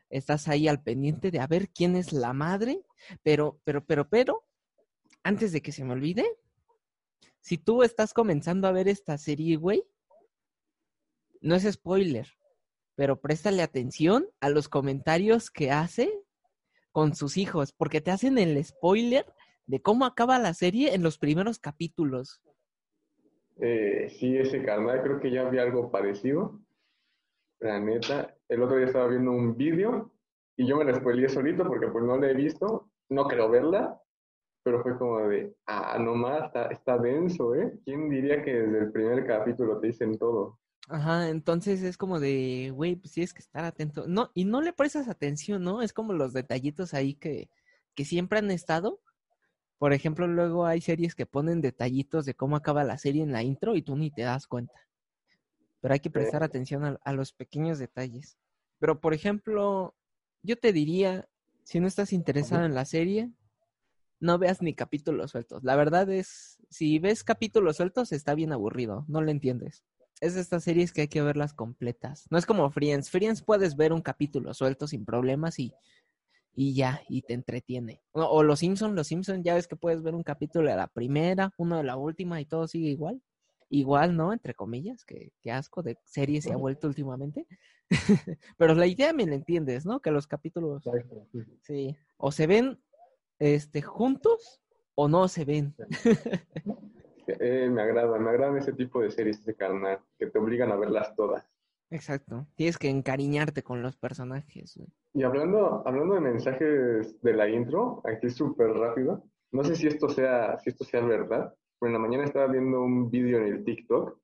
Estás 0.09 0.48
ahí 0.48 0.69
al 0.69 0.81
pendiente 0.81 1.31
de 1.31 1.42
a 1.42 1.48
ver 1.48 1.69
quién 1.69 1.98
es 1.98 2.13
la 2.13 2.31
madre, 2.31 2.81
pero, 3.24 3.59
pero, 3.65 3.86
pero, 3.86 4.07
pero, 4.07 4.45
antes 5.21 5.51
de 5.51 5.62
que 5.62 5.74
se 5.74 5.83
me 5.83 5.92
olvide, 5.92 6.25
si 7.42 7.57
tú 7.57 7.84
estás 7.84 8.13
comenzando 8.13 8.70
a 8.70 8.72
ver 8.72 8.88
esta 8.88 9.17
serie, 9.17 9.58
güey, 9.58 9.84
no 11.41 11.55
es 11.55 11.63
spoiler, 11.63 12.27
pero 12.95 13.19
préstale 13.19 13.62
atención 13.62 14.27
a 14.39 14.50
los 14.50 14.69
comentarios 14.69 15.50
que 15.50 15.71
hace 15.71 16.12
con 16.91 17.15
sus 17.15 17.38
hijos, 17.38 17.74
porque 17.74 18.01
te 18.01 18.12
hacen 18.12 18.38
el 18.38 18.63
spoiler 18.63 19.25
de 19.65 19.81
cómo 19.81 20.05
acaba 20.05 20.39
la 20.39 20.53
serie 20.53 20.93
en 20.93 21.03
los 21.03 21.17
primeros 21.17 21.60
capítulos. 21.60 22.41
Eh, 23.60 24.10
sí, 24.19 24.38
ese 24.38 24.63
carnal, 24.63 25.01
creo 25.01 25.19
que 25.19 25.31
ya 25.31 25.50
vi 25.50 25.60
algo 25.60 25.91
parecido. 25.91 26.60
La 27.60 27.79
neta, 27.79 28.36
el 28.50 28.62
otro 28.62 28.77
día 28.77 28.88
estaba 28.88 29.07
viendo 29.07 29.31
un 29.31 29.55
vídeo 29.55 30.12
y 30.57 30.67
yo 30.67 30.77
me 30.77 30.86
la 30.86 30.95
spoileé 30.95 31.29
solito 31.29 31.65
porque 31.65 31.88
pues 31.88 32.03
no 32.03 32.17
la 32.17 32.29
he 32.29 32.33
visto, 32.33 32.89
no 33.10 33.25
quiero 33.25 33.50
verla, 33.50 34.01
pero 34.63 34.81
fue 34.81 34.98
como 34.98 35.19
de, 35.27 35.55
ah, 35.67 35.98
nomás, 36.00 36.45
está, 36.45 36.67
está 36.67 36.98
denso, 36.98 37.55
¿eh? 37.55 37.79
¿Quién 37.86 38.10
diría 38.10 38.43
que 38.43 38.51
desde 38.51 38.79
el 38.79 38.91
primer 38.91 39.25
capítulo 39.25 39.79
te 39.79 39.88
dicen 39.88 40.17
todo? 40.17 40.60
Ajá, 40.90 41.30
entonces 41.30 41.84
es 41.84 41.98
como 41.98 42.20
de, 42.20 42.72
güey, 42.74 42.96
pues 42.96 43.14
tienes 43.14 43.34
que 43.34 43.40
estar 43.42 43.64
atento. 43.64 44.06
No, 44.08 44.32
y 44.34 44.46
no 44.46 44.62
le 44.62 44.74
prestas 44.74 45.08
atención, 45.08 45.64
¿no? 45.64 45.82
Es 45.82 45.94
como 45.94 46.14
los 46.14 46.34
detallitos 46.34 46.94
ahí 46.94 47.14
que, 47.14 47.50
que 47.96 48.06
siempre 48.06 48.40
han 48.40 48.52
estado. 48.52 49.00
Por 49.78 49.94
ejemplo, 49.94 50.28
luego 50.28 50.66
hay 50.66 50.82
series 50.82 51.16
que 51.16 51.26
ponen 51.26 51.62
detallitos 51.62 52.26
de 52.26 52.36
cómo 52.36 52.56
acaba 52.56 52.84
la 52.84 52.98
serie 52.98 53.24
en 53.24 53.32
la 53.32 53.44
intro 53.44 53.76
y 53.76 53.82
tú 53.82 53.96
ni 53.96 54.12
te 54.12 54.24
das 54.24 54.48
cuenta. 54.48 54.88
Pero 55.80 55.94
hay 55.94 56.00
que 56.00 56.12
prestar 56.12 56.44
atención 56.44 56.86
a, 56.86 57.00
a 57.04 57.14
los 57.14 57.34
pequeños 57.34 57.80
detalles. 57.80 58.38
Pero, 58.80 59.00
por 59.00 59.14
ejemplo, 59.14 59.96
yo 60.44 60.58
te 60.58 60.74
diría, 60.74 61.28
si 61.64 61.80
no 61.80 61.88
estás 61.88 62.14
interesado 62.14 62.66
en 62.66 62.76
la 62.76 62.86
serie, 62.86 63.32
no 64.20 64.38
veas 64.38 64.62
ni 64.62 64.74
capítulos 64.74 65.32
sueltos. 65.32 65.64
La 65.64 65.76
verdad 65.76 66.10
es, 66.10 66.60
si 66.70 67.00
ves 67.00 67.24
capítulos 67.24 67.78
sueltos, 67.78 68.12
está 68.12 68.36
bien 68.36 68.54
aburrido, 68.54 69.06
no 69.08 69.22
lo 69.22 69.32
entiendes. 69.32 69.84
Es 70.22 70.36
de 70.36 70.42
estas 70.42 70.63
series 70.63 70.94
que 70.94 71.01
hay 71.01 71.08
que 71.08 71.22
verlas 71.22 71.54
completas. 71.54 72.28
No 72.30 72.38
es 72.38 72.46
como 72.46 72.70
Friends. 72.72 73.10
Friends 73.10 73.42
puedes 73.42 73.75
ver 73.75 73.92
un 73.92 74.01
capítulo 74.01 74.54
suelto 74.54 74.88
sin 74.88 75.04
problemas 75.04 75.60
y, 75.60 75.74
y 76.54 76.74
ya, 76.74 77.01
y 77.10 77.24
te 77.24 77.34
entretiene. 77.34 78.01
O, 78.12 78.24
o 78.24 78.44
Los 78.44 78.60
Simpson, 78.60 78.96
Los 78.96 79.08
Simpson, 79.08 79.44
ya 79.44 79.56
ves 79.56 79.68
que 79.68 79.75
puedes 79.75 80.01
ver 80.01 80.16
un 80.16 80.24
capítulo 80.24 80.70
de 80.70 80.78
la 80.78 80.88
primera, 80.88 81.54
uno 81.58 81.78
de 81.78 81.84
la 81.84 81.98
última 81.98 82.40
y 82.40 82.46
todo 82.46 82.68
sigue 82.68 82.90
igual. 82.90 83.22
Igual, 83.70 84.16
¿no? 84.16 84.32
Entre 84.32 84.54
comillas, 84.54 85.06
que, 85.06 85.32
que 85.42 85.51
asco 85.51 85.82
de 85.82 85.98
serie 86.04 86.42
se 86.42 86.54
ha 86.54 86.58
vuelto 86.58 86.88
últimamente. 86.88 87.48
Pero 88.58 88.75
la 88.75 88.86
idea 88.86 89.13
me 89.13 89.25
la 89.25 89.36
entiendes, 89.36 89.86
¿no? 89.86 90.01
Que 90.01 90.12
los 90.12 90.28
capítulos, 90.28 90.84
sí, 91.62 91.98
o 92.18 92.32
se 92.32 92.48
ven 92.48 92.80
este, 93.40 93.82
juntos 93.82 94.62
o 94.94 95.08
no 95.08 95.28
se 95.28 95.46
ven. 95.46 95.75
Eh, 97.40 97.70
me 97.70 97.82
agrada, 97.82 98.18
me 98.20 98.30
agradan 98.30 98.58
ese 98.58 98.74
tipo 98.74 99.02
de 99.02 99.12
series, 99.12 99.40
ese 99.40 99.56
carnal, 99.56 100.00
que 100.18 100.28
te 100.28 100.40
obligan 100.40 100.72
a 100.72 100.76
verlas 100.76 101.16
todas. 101.16 101.46
Exacto. 101.90 102.48
Tienes 102.56 102.78
que 102.78 102.90
encariñarte 102.90 103.64
con 103.64 103.82
los 103.82 103.98
personajes. 103.98 104.78
güey. 104.78 104.88
Y 105.14 105.24
hablando, 105.24 105.84
hablando 105.86 106.16
de 106.16 106.22
mensajes 106.22 107.22
de 107.22 107.34
la 107.34 107.50
intro, 107.50 108.02
aquí 108.06 108.30
súper 108.30 108.72
rápido. 108.72 109.24
No 109.52 109.64
sé 109.64 109.76
si 109.76 109.88
esto 109.88 110.08
sea, 110.08 110.58
si 110.60 110.70
esto 110.70 110.86
sea 110.86 111.02
verdad, 111.02 111.54
pero 111.80 111.90
en 111.90 111.94
la 111.94 112.00
mañana 112.00 112.24
estaba 112.24 112.48
viendo 112.48 112.82
un 112.82 113.10
vídeo 113.10 113.40
en 113.40 113.48
el 113.48 113.64
TikTok 113.66 114.18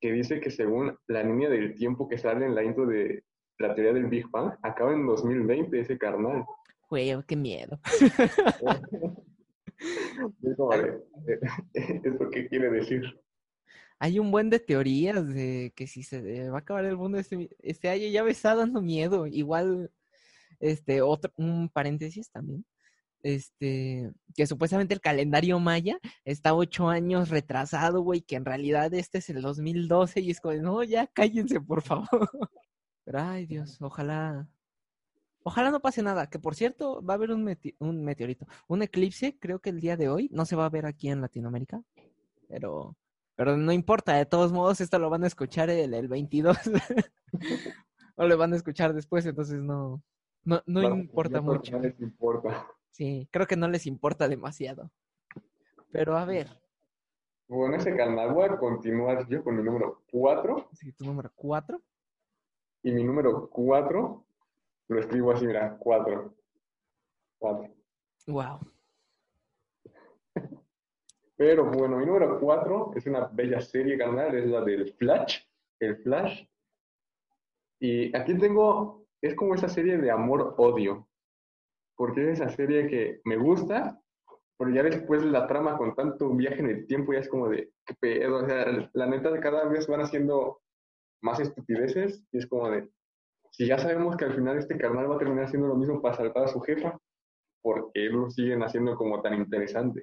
que 0.00 0.12
dice 0.12 0.40
que 0.40 0.50
según 0.50 0.96
la 1.06 1.22
línea 1.22 1.50
del 1.50 1.74
tiempo 1.74 2.08
que 2.08 2.16
sale 2.16 2.46
en 2.46 2.54
la 2.54 2.64
intro 2.64 2.86
de 2.86 3.24
la 3.58 3.74
teoría 3.74 3.92
del 3.92 4.06
Big 4.06 4.30
Bang, 4.30 4.54
acaba 4.62 4.92
en 4.92 5.06
2020 5.06 5.78
ese 5.78 5.98
carnal. 5.98 6.46
Güey, 6.88 7.14
qué 7.26 7.36
miedo. 7.36 7.78
Es 9.78 10.56
como 10.56 10.70
de, 10.70 11.02
eh, 11.28 11.40
¿Esto 12.04 12.30
qué 12.30 12.48
quiere 12.48 12.70
decir? 12.70 13.02
Hay 13.98 14.18
un 14.18 14.30
buen 14.30 14.50
de 14.50 14.58
teorías 14.58 15.26
de 15.26 15.72
que 15.74 15.86
si 15.86 16.02
se 16.02 16.50
va 16.50 16.58
a 16.58 16.60
acabar 16.60 16.84
el 16.84 16.96
mundo 16.96 17.18
este, 17.18 17.48
este 17.60 17.88
año, 17.88 18.08
ya 18.08 18.24
me 18.24 18.30
está 18.30 18.54
dando 18.54 18.82
miedo. 18.82 19.26
Igual, 19.26 19.90
este, 20.60 21.00
otro, 21.00 21.32
un 21.36 21.70
paréntesis 21.70 22.30
también. 22.30 22.64
Este, 23.22 24.12
que 24.36 24.46
supuestamente 24.46 24.94
el 24.94 25.00
calendario 25.00 25.58
maya 25.58 25.98
está 26.24 26.54
ocho 26.54 26.88
años 26.88 27.30
retrasado, 27.30 28.02
güey, 28.02 28.20
que 28.20 28.36
en 28.36 28.44
realidad 28.44 28.92
este 28.94 29.18
es 29.18 29.30
el 29.30 29.42
2012 29.42 30.20
y 30.20 30.30
es 30.30 30.40
como, 30.40 30.54
no, 30.56 30.84
ya 30.84 31.06
cállense, 31.08 31.60
por 31.60 31.82
favor. 31.82 32.08
Pero, 33.04 33.20
ay, 33.20 33.46
Dios, 33.46 33.78
ojalá, 33.80 34.48
ojalá 35.46 35.70
no 35.70 35.78
pase 35.80 36.02
nada. 36.02 36.28
Que 36.28 36.38
por 36.40 36.54
cierto, 36.56 37.02
va 37.04 37.14
a 37.14 37.16
haber 37.16 37.30
un, 37.30 37.44
mete- 37.44 37.76
un 37.78 38.02
meteorito, 38.04 38.46
un 38.66 38.82
eclipse, 38.82 39.38
creo 39.38 39.60
que 39.60 39.70
el 39.70 39.80
día 39.80 39.96
de 39.96 40.08
hoy, 40.08 40.28
no 40.32 40.44
se 40.44 40.56
va 40.56 40.66
a 40.66 40.70
ver 40.70 40.86
aquí 40.86 41.08
en 41.08 41.20
Latinoamérica, 41.20 41.82
pero, 42.48 42.96
pero 43.36 43.56
no 43.56 43.70
importa, 43.72 44.14
de 44.14 44.26
todos 44.26 44.50
modos, 44.52 44.80
esto 44.80 44.98
lo 44.98 45.08
van 45.08 45.22
a 45.24 45.28
escuchar 45.28 45.70
el, 45.70 45.94
el 45.94 46.08
22, 46.08 46.56
o 48.16 48.26
lo 48.26 48.36
van 48.36 48.52
a 48.52 48.56
escuchar 48.56 48.92
después, 48.92 49.24
entonces 49.24 49.60
no, 49.62 50.02
no, 50.44 50.62
no 50.66 50.96
importa 50.96 51.40
mucho. 51.40 51.72
No 51.72 51.78
les 51.80 52.00
importa. 52.00 52.66
Sí, 52.90 53.28
creo 53.30 53.46
que 53.46 53.56
no 53.56 53.68
les 53.68 53.86
importa 53.86 54.26
demasiado. 54.28 54.90
Pero 55.92 56.16
a 56.16 56.24
ver, 56.24 56.48
Bueno, 57.48 57.76
ese 57.76 57.94
carnal, 57.96 58.32
voy 58.34 58.46
a 58.46 58.56
continuar 58.58 59.26
yo 59.28 59.44
con 59.44 59.56
mi 59.56 59.62
número 59.62 60.02
4. 60.10 60.68
si 60.72 60.92
tu 60.92 61.04
número 61.04 61.30
4. 61.36 61.80
Y 62.82 62.90
mi 62.92 63.04
número 63.04 63.48
4 63.50 64.25
lo 64.88 65.00
escribo 65.00 65.32
así, 65.32 65.46
mira, 65.46 65.76
4. 65.78 66.34
4. 67.38 67.74
Wow. 68.28 68.60
Pero 71.36 71.70
bueno, 71.70 71.98
mi 71.98 72.06
número 72.06 72.40
4 72.40 72.92
es 72.96 73.06
una 73.06 73.26
bella 73.26 73.60
serie, 73.60 73.98
carnal, 73.98 74.34
es 74.34 74.46
la 74.46 74.62
del 74.62 74.92
Flash, 74.94 75.40
el 75.80 75.96
Flash. 75.98 76.46
Y 77.78 78.16
aquí 78.16 78.38
tengo, 78.38 79.06
es 79.20 79.34
como 79.34 79.54
esa 79.54 79.68
serie 79.68 79.98
de 79.98 80.10
amor-odio, 80.10 81.08
porque 81.94 82.22
es 82.22 82.40
esa 82.40 82.48
serie 82.48 82.88
que 82.88 83.20
me 83.24 83.36
gusta, 83.36 84.00
pero 84.58 84.70
ya 84.70 84.82
después 84.82 85.22
la 85.24 85.46
trama 85.46 85.76
con 85.76 85.94
tanto 85.94 86.30
viaje 86.30 86.60
en 86.60 86.70
el 86.70 86.86
tiempo 86.86 87.12
ya 87.12 87.18
es 87.18 87.28
como 87.28 87.48
de, 87.48 87.70
qué 87.84 87.94
pedo, 88.00 88.38
o 88.38 88.46
sea, 88.46 88.88
la 88.94 89.06
neta 89.06 89.38
cada 89.40 89.64
vez 89.66 89.86
van 89.86 90.00
haciendo 90.00 90.62
más 91.22 91.38
estupideces 91.40 92.24
y 92.32 92.38
es 92.38 92.46
como 92.46 92.70
de, 92.70 92.88
si 93.56 93.66
ya 93.66 93.78
sabemos 93.78 94.18
que 94.18 94.26
al 94.26 94.34
final 94.34 94.58
este 94.58 94.76
carnal 94.76 95.10
va 95.10 95.14
a 95.14 95.18
terminar 95.18 95.46
haciendo 95.46 95.66
lo 95.66 95.76
mismo 95.76 96.02
para 96.02 96.14
salvar 96.14 96.44
a 96.44 96.48
su 96.48 96.60
jefa, 96.60 96.98
¿por 97.62 97.90
qué 97.90 98.00
lo 98.10 98.28
siguen 98.28 98.62
haciendo 98.62 98.94
como 98.96 99.22
tan 99.22 99.32
interesante? 99.32 100.02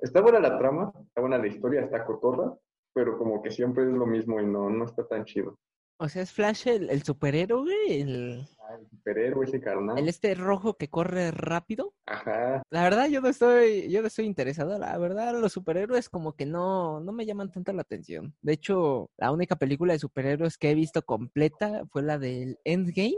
Está 0.00 0.20
buena 0.20 0.40
la 0.40 0.58
trama, 0.58 0.92
está 1.06 1.20
buena 1.20 1.38
la 1.38 1.46
historia, 1.46 1.82
está 1.82 2.04
cotorra, 2.04 2.52
pero 2.92 3.16
como 3.16 3.40
que 3.40 3.52
siempre 3.52 3.84
es 3.84 3.90
lo 3.90 4.04
mismo 4.04 4.40
y 4.40 4.46
no, 4.46 4.68
no 4.68 4.84
está 4.84 5.06
tan 5.06 5.24
chido. 5.24 5.56
O 5.96 6.08
sea, 6.08 6.22
es 6.22 6.32
Flash 6.32 6.66
el, 6.66 6.90
el 6.90 7.02
superhéroe, 7.02 7.72
el, 7.88 8.48
Ah, 8.58 8.76
el 8.80 8.88
superhéroe, 8.88 9.44
ese 9.46 9.60
carnal. 9.60 9.98
el 9.98 10.08
este 10.08 10.34
rojo 10.34 10.74
que 10.76 10.88
corre 10.88 11.30
rápido. 11.30 11.94
Ajá. 12.06 12.62
La 12.70 12.82
verdad, 12.82 13.08
yo 13.08 13.20
no 13.20 13.28
estoy, 13.28 13.90
yo 13.90 14.00
no 14.00 14.08
estoy 14.08 14.24
interesado. 14.26 14.78
La 14.78 14.96
verdad, 14.98 15.38
los 15.38 15.52
superhéroes 15.52 16.08
como 16.08 16.32
que 16.32 16.46
no, 16.46 17.00
no 17.00 17.12
me 17.12 17.26
llaman 17.26 17.50
tanto 17.50 17.72
la 17.72 17.82
atención. 17.82 18.34
De 18.42 18.54
hecho, 18.54 19.10
la 19.18 19.30
única 19.32 19.56
película 19.56 19.92
de 19.92 19.98
superhéroes 19.98 20.56
que 20.58 20.70
he 20.70 20.74
visto 20.74 21.02
completa 21.02 21.84
fue 21.90 22.02
la 22.02 22.18
del 22.18 22.58
Endgame. 22.64 23.16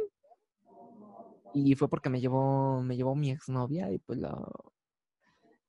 Y 1.55 1.75
fue 1.77 1.89
porque 1.89 2.11
me 2.11 2.21
llevó, 2.21 2.83
me 2.83 2.97
llevó 2.97 3.15
mi 3.15 3.31
exnovia 3.31 3.91
y 3.91 3.99
pues 3.99 4.19
lo, 4.19 4.51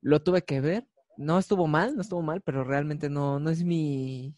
lo 0.02 0.22
tuve 0.22 0.42
que 0.42 0.60
ver. 0.60 0.88
No 1.16 1.40
estuvo 1.40 1.66
mal, 1.68 1.96
no 1.96 2.02
estuvo 2.02 2.22
mal, 2.22 2.42
pero 2.42 2.64
realmente 2.64 3.10
no, 3.10 3.40
no 3.40 3.50
es 3.50 3.64
mi, 3.64 4.36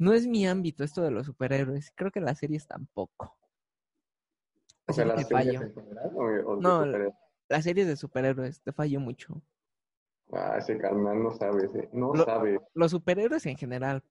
no 0.00 0.12
es 0.14 0.26
mi 0.26 0.46
ámbito 0.46 0.82
esto 0.82 1.02
de 1.02 1.10
los 1.10 1.26
superhéroes. 1.26 1.92
Creo 1.94 2.10
que 2.10 2.20
las 2.20 2.38
series 2.38 2.66
tampoco. 2.66 3.36
O 4.86 4.92
sea, 4.92 5.04
las 5.04 5.28
series 5.28 5.60
en 5.60 5.72
general 5.74 6.10
o, 6.16 6.56
No, 6.56 6.78
superhéroes? 6.84 7.14
Las 7.48 7.64
series 7.64 7.86
de 7.86 7.96
superhéroes, 7.96 8.62
te 8.62 8.72
fallo 8.72 8.98
mucho. 8.98 9.42
Ah, 10.32 10.56
ese 10.58 10.78
carnal 10.78 11.22
no 11.22 11.32
sabe, 11.32 11.66
ese- 11.66 11.88
no 11.92 12.14
Lo- 12.14 12.24
sabe. 12.24 12.60
los 12.74 12.90
superhéroes 12.92 13.44
en 13.46 13.56
general. 13.56 14.02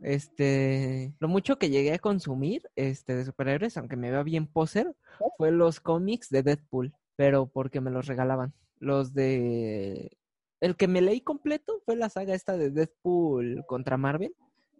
Este, 0.00 1.14
lo 1.20 1.28
mucho 1.28 1.58
que 1.58 1.70
llegué 1.70 1.92
a 1.94 1.98
consumir 1.98 2.62
este 2.74 3.14
de 3.14 3.24
superhéroes, 3.24 3.76
aunque 3.76 3.96
me 3.96 4.10
vea 4.10 4.22
bien 4.22 4.46
poser, 4.46 4.94
fue 5.38 5.50
los 5.50 5.80
cómics 5.80 6.28
de 6.30 6.42
Deadpool, 6.42 6.92
pero 7.16 7.46
porque 7.46 7.80
me 7.80 7.90
los 7.90 8.06
regalaban. 8.06 8.52
Los 8.80 9.14
de 9.14 10.18
el 10.60 10.76
que 10.76 10.88
me 10.88 11.00
leí 11.00 11.20
completo 11.20 11.80
fue 11.84 11.94
la 11.96 12.08
saga 12.08 12.34
esta 12.34 12.56
de 12.56 12.70
Deadpool 12.70 13.64
contra 13.66 13.96
Marvel. 13.96 14.34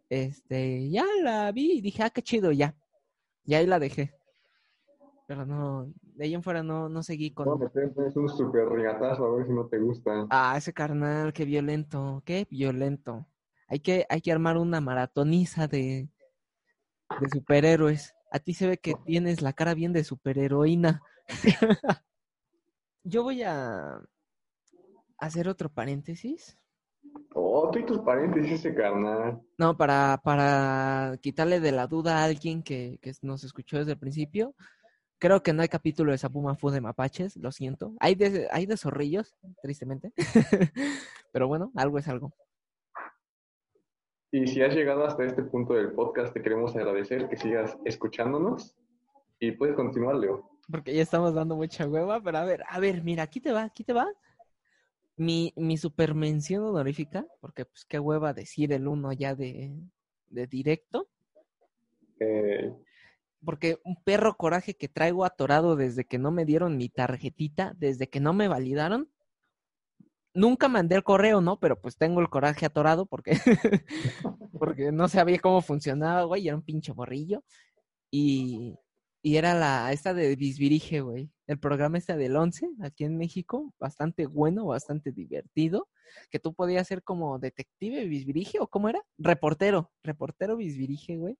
Este, 0.08 0.90
ya 0.90 1.04
la 1.22 1.50
vi 1.52 1.78
y 1.78 1.80
dije, 1.80 2.02
"Ah, 2.02 2.10
qué 2.10 2.22
chido, 2.22 2.52
ya." 2.52 2.74
Y 3.44 3.54
ahí 3.54 3.66
la 3.66 3.78
dejé. 3.78 4.14
Pero 5.26 5.46
no, 5.46 5.92
de 6.02 6.24
ahí 6.24 6.34
en 6.34 6.42
fuera 6.42 6.62
no 6.62 6.88
no 6.88 7.02
seguí 7.02 7.32
con 7.32 7.48
a 7.48 7.56
meter 7.56 7.84
entonces 7.84 8.16
un 8.16 8.28
super 8.28 8.62
a 8.62 9.18
ver 9.36 9.46
si 9.46 9.52
no 9.52 9.66
te 9.66 9.78
gusta. 9.78 10.26
Ah, 10.30 10.54
ese 10.56 10.72
carnal, 10.72 11.32
qué 11.32 11.44
violento, 11.44 12.22
qué 12.24 12.46
violento. 12.50 13.26
Hay 13.68 13.80
que, 13.80 14.06
hay 14.08 14.20
que 14.20 14.32
armar 14.32 14.56
una 14.58 14.80
maratoniza 14.80 15.66
de, 15.66 16.08
de 17.20 17.28
superhéroes. 17.30 18.14
A 18.30 18.38
ti 18.38 18.52
se 18.54 18.66
ve 18.66 18.78
que 18.78 18.94
tienes 19.06 19.42
la 19.42 19.52
cara 19.52 19.74
bien 19.74 19.92
de 19.92 20.04
superheroína. 20.04 21.02
Yo 23.04 23.22
voy 23.22 23.42
a 23.42 24.00
hacer 25.18 25.48
otro 25.48 25.70
paréntesis. 25.70 26.58
Oh, 27.34 27.70
tú 27.70 27.78
y 27.78 27.86
tus 27.86 27.98
paréntesis, 28.00 28.52
ese 28.52 28.74
carnal. 28.74 29.40
No, 29.58 29.76
para, 29.76 30.20
para 30.22 31.16
quitarle 31.20 31.60
de 31.60 31.72
la 31.72 31.86
duda 31.86 32.18
a 32.18 32.24
alguien 32.24 32.62
que, 32.62 32.98
que 33.02 33.12
nos 33.22 33.44
escuchó 33.44 33.78
desde 33.78 33.92
el 33.92 33.98
principio. 33.98 34.54
Creo 35.18 35.42
que 35.42 35.52
no 35.52 35.62
hay 35.62 35.68
capítulo 35.68 36.12
de 36.12 36.18
Sapuma 36.18 36.56
Fu 36.56 36.70
de 36.70 36.80
Mapaches, 36.80 37.36
lo 37.36 37.50
siento. 37.50 37.94
Hay 38.00 38.14
de, 38.14 38.48
hay 38.50 38.66
de 38.66 38.76
zorrillos, 38.76 39.36
tristemente. 39.62 40.12
Pero 41.32 41.48
bueno, 41.48 41.72
algo 41.76 41.98
es 41.98 42.08
algo. 42.08 42.32
Y 44.30 44.48
si 44.48 44.62
has 44.62 44.74
llegado 44.74 45.04
hasta 45.04 45.24
este 45.24 45.44
punto 45.44 45.74
del 45.74 45.92
podcast, 45.92 46.34
te 46.34 46.42
queremos 46.42 46.74
agradecer 46.74 47.28
que 47.28 47.36
sigas 47.36 47.78
escuchándonos 47.84 48.76
y 49.38 49.52
puedes 49.52 49.76
continuar, 49.76 50.16
Leo. 50.16 50.50
Porque 50.70 50.94
ya 50.94 51.02
estamos 51.02 51.34
dando 51.34 51.56
mucha 51.56 51.86
hueva, 51.86 52.20
pero 52.20 52.38
a 52.38 52.44
ver, 52.44 52.64
a 52.68 52.80
ver, 52.80 53.02
mira, 53.02 53.22
aquí 53.22 53.40
te 53.40 53.52
va, 53.52 53.62
aquí 53.62 53.84
te 53.84 53.92
va. 53.92 54.08
Mi, 55.16 55.52
mi 55.56 55.76
super 55.76 56.14
mención 56.14 56.64
honorífica, 56.64 57.26
porque 57.40 57.64
pues 57.64 57.84
qué 57.84 57.98
hueva 57.98 58.32
decir 58.32 58.72
el 58.72 58.88
uno 58.88 59.12
ya 59.12 59.34
de, 59.34 59.72
de 60.28 60.46
directo, 60.46 61.08
Eh, 62.20 62.72
porque 63.44 63.78
un 63.84 63.96
perro 64.02 64.36
coraje 64.36 64.74
que 64.74 64.88
traigo 64.88 65.24
atorado 65.24 65.76
desde 65.76 66.04
que 66.04 66.18
no 66.18 66.30
me 66.30 66.44
dieron 66.44 66.76
mi 66.76 66.88
tarjetita, 66.88 67.74
desde 67.76 68.08
que 68.08 68.20
no 68.20 68.32
me 68.32 68.48
validaron. 68.48 69.08
Nunca 70.32 70.68
mandé 70.68 70.96
el 70.96 71.04
correo, 71.04 71.40
¿no? 71.40 71.60
Pero 71.60 71.80
pues 71.80 71.96
tengo 71.96 72.20
el 72.20 72.28
coraje 72.28 72.66
atorado 72.66 73.06
porque, 73.06 73.32
porque 74.58 74.90
no 74.90 75.08
sabía 75.08 75.38
cómo 75.38 75.60
funcionaba, 75.60 76.24
güey, 76.24 76.48
era 76.48 76.56
un 76.56 76.62
pinche 76.62 76.92
borrillo. 76.92 77.44
Y, 78.10 78.74
y 79.24 79.38
era 79.38 79.54
la 79.54 79.90
esta 79.90 80.12
de 80.12 80.36
Bisbirige, 80.36 81.00
güey. 81.00 81.30
El 81.46 81.58
programa 81.58 81.96
este 81.96 82.14
del 82.14 82.36
11 82.36 82.68
aquí 82.82 83.04
en 83.04 83.16
México, 83.16 83.72
bastante 83.80 84.26
bueno, 84.26 84.66
bastante 84.66 85.12
divertido, 85.12 85.88
que 86.30 86.38
tú 86.38 86.52
podías 86.52 86.86
ser 86.86 87.02
como 87.02 87.38
detective 87.38 88.04
Bisbirige 88.04 88.58
o 88.60 88.68
cómo 88.68 88.90
era? 88.90 89.00
Reportero, 89.16 89.90
reportero 90.02 90.58
Bisbirige, 90.58 91.16
güey. 91.16 91.38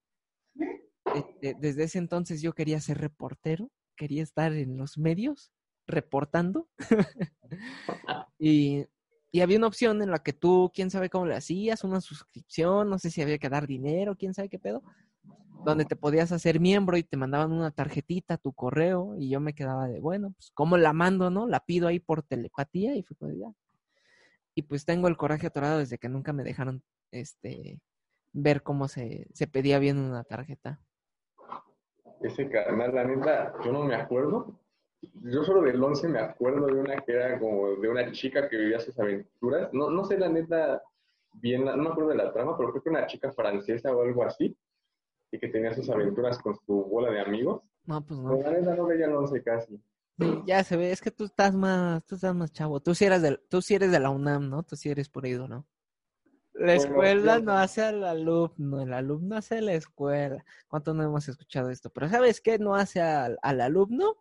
Este, 1.13 1.55
desde 1.59 1.83
ese 1.83 1.99
entonces 1.99 2.41
yo 2.41 2.53
quería 2.53 2.81
ser 2.81 2.97
reportero, 2.97 3.69
quería 3.95 4.23
estar 4.23 4.51
en 4.53 4.77
los 4.77 4.97
medios 4.97 5.51
reportando. 5.85 6.67
y, 8.39 8.87
y 9.31 9.41
había 9.41 9.59
una 9.59 9.67
opción 9.67 10.01
en 10.01 10.09
la 10.09 10.23
que 10.23 10.33
tú, 10.33 10.71
quién 10.73 10.89
sabe 10.89 11.11
cómo 11.11 11.27
le 11.27 11.35
hacías, 11.35 11.83
una 11.83 12.01
suscripción, 12.01 12.89
no 12.89 12.97
sé 12.97 13.11
si 13.11 13.21
había 13.21 13.37
que 13.37 13.49
dar 13.49 13.67
dinero, 13.67 14.15
quién 14.17 14.33
sabe 14.33 14.49
qué 14.49 14.57
pedo. 14.57 14.81
Donde 15.63 15.85
te 15.85 15.95
podías 15.95 16.31
hacer 16.31 16.59
miembro 16.59 16.97
y 16.97 17.03
te 17.03 17.17
mandaban 17.17 17.51
una 17.51 17.71
tarjetita, 17.71 18.37
tu 18.37 18.53
correo, 18.53 19.15
y 19.17 19.29
yo 19.29 19.39
me 19.39 19.53
quedaba 19.55 19.87
de, 19.87 19.99
bueno, 19.99 20.31
pues, 20.35 20.51
¿cómo 20.53 20.77
la 20.77 20.93
mando, 20.93 21.29
no? 21.29 21.47
La 21.47 21.59
pido 21.59 21.87
ahí 21.87 21.99
por 21.99 22.23
telepatía 22.23 22.95
y 22.95 23.03
fue 23.03 23.15
pues 23.17 23.37
ya. 23.37 23.47
Y 24.53 24.63
pues 24.63 24.85
tengo 24.85 25.07
el 25.07 25.17
coraje 25.17 25.47
atorado 25.47 25.79
desde 25.79 25.97
que 25.97 26.09
nunca 26.09 26.33
me 26.33 26.43
dejaron, 26.43 26.83
este, 27.11 27.79
ver 28.31 28.63
cómo 28.63 28.87
se, 28.87 29.27
se 29.33 29.47
pedía 29.47 29.79
bien 29.79 29.97
una 29.97 30.23
tarjeta. 30.23 30.79
Ese 32.21 32.49
canal, 32.49 32.93
la 32.93 33.03
neta, 33.03 33.53
yo 33.63 33.71
no 33.71 33.83
me 33.83 33.95
acuerdo. 33.95 34.59
Yo 35.01 35.43
solo 35.43 35.61
del 35.61 35.83
11 35.83 36.07
me 36.07 36.19
acuerdo 36.19 36.67
de 36.67 36.73
una 36.73 36.97
que 37.01 37.11
era 37.11 37.37
como 37.39 37.75
de 37.75 37.89
una 37.89 38.11
chica 38.11 38.49
que 38.49 38.57
vivía 38.57 38.79
sus 38.79 38.97
aventuras. 38.99 39.69
No, 39.73 39.89
no 39.89 40.03
sé 40.05 40.17
la 40.17 40.29
neta 40.29 40.81
bien, 41.33 41.65
no 41.65 41.75
me 41.75 41.89
acuerdo 41.89 42.11
de 42.11 42.17
la 42.17 42.33
trama, 42.33 42.57
pero 42.57 42.71
creo 42.71 42.83
que 42.83 42.89
una 42.89 43.05
chica 43.05 43.31
francesa 43.31 43.93
o 43.93 44.01
algo 44.01 44.23
así 44.23 44.57
y 45.31 45.39
que 45.39 45.47
tenía 45.47 45.73
sus 45.73 45.89
aventuras 45.89 46.37
con 46.39 46.55
su 46.65 46.73
bola 46.85 47.11
de 47.11 47.21
amigos. 47.21 47.61
No, 47.85 48.05
pues 48.05 48.19
no. 48.19 48.35
La 48.41 48.51
neta 48.51 48.75
no 48.75 48.85
veía 48.85 49.05
el 49.05 49.15
11 49.15 49.43
casi. 49.43 49.81
Sí, 50.17 50.41
ya 50.45 50.63
se 50.63 50.77
ve, 50.77 50.91
es 50.91 51.01
que 51.01 51.11
tú 51.11 51.25
estás 51.25 51.53
más, 51.53 52.05
tú 52.05 52.15
estás 52.15 52.33
más 52.33 52.51
chavo. 52.51 52.79
Tú 52.79 52.95
sí 52.95 53.05
eres 53.05 53.21
de, 53.21 53.37
tú 53.49 53.61
sí 53.61 53.75
eres 53.75 53.91
de 53.91 53.99
la 53.99 54.09
UNAM, 54.09 54.49
¿no? 54.49 54.63
Tú 54.63 54.75
sí 54.75 54.89
eres 54.89 55.09
por 55.09 55.25
ahí, 55.25 55.33
¿no? 55.33 55.67
La 56.53 56.73
escuela 56.73 57.39
no 57.39 57.51
hace 57.51 57.81
al 57.81 58.01
alumno, 58.05 58.81
el 58.81 58.93
alumno 58.93 59.35
hace 59.35 59.59
la 59.59 59.73
escuela. 59.73 60.45
¿Cuánto 60.69 60.93
no 60.93 61.03
hemos 61.03 61.27
escuchado 61.27 61.69
esto? 61.69 61.89
Pero 61.89 62.07
¿sabes 62.07 62.39
qué 62.39 62.57
no 62.57 62.75
hace 62.75 63.01
al, 63.01 63.37
al 63.41 63.59
alumno? 63.59 64.15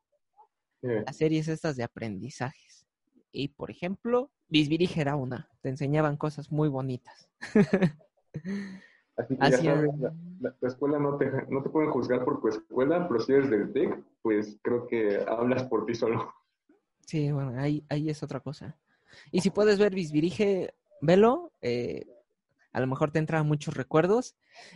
Sí. 0.83 0.89
Las 1.07 1.17
series 1.17 1.47
estas 1.47 1.77
de 1.77 1.85
aprendizajes. 1.85 2.87
Y, 3.31 3.49
por 3.49 3.71
ejemplo, 3.71 4.33
Bisbirige 4.49 5.01
era 5.01 5.15
una. 5.15 5.49
Te 5.61 5.69
enseñaban 5.69 6.17
cosas 6.17 6.51
muy 6.51 6.69
bonitas. 6.69 7.29
Así 9.17 9.37
que 9.37 9.51
ya 9.51 9.59
sabes, 9.59 9.91
la, 10.01 10.13
la- 10.41 10.57
la 10.61 10.69
escuela 10.69 10.99
no 10.99 11.17
te, 11.17 11.31
no 11.49 11.63
te 11.63 11.69
pueden 11.71 11.91
juzgar 11.91 12.25
por 12.25 12.41
tu 12.41 12.49
escuela, 12.49 13.07
pero 13.09 13.21
si 13.21 13.33
eres 13.33 13.49
del 13.51 13.73
TEC, 13.73 14.03
pues 14.23 14.59
creo 14.63 14.87
que 14.87 15.25
hablas 15.29 15.65
por 15.65 15.87
ti 15.87 15.95
solo. 15.95 16.33
Sí, 17.07 17.31
bueno, 17.31 17.61
ahí, 17.61 17.85
ahí 17.89 18.11
es 18.11 18.23
otra 18.23 18.41
cosa. 18.41 18.77
Y 19.31 19.41
si 19.41 19.51
puedes 19.51 19.79
ver 19.79 19.95
Bisbirige, 19.95 20.75
velo. 21.01 21.53
eh, 21.61 22.07
a 22.73 22.81
lo 22.81 22.89
mejor 22.89 23.13
te 23.13 23.21
entran 23.21 23.47
muchos 23.47 23.75
recuerdos. 23.77 24.35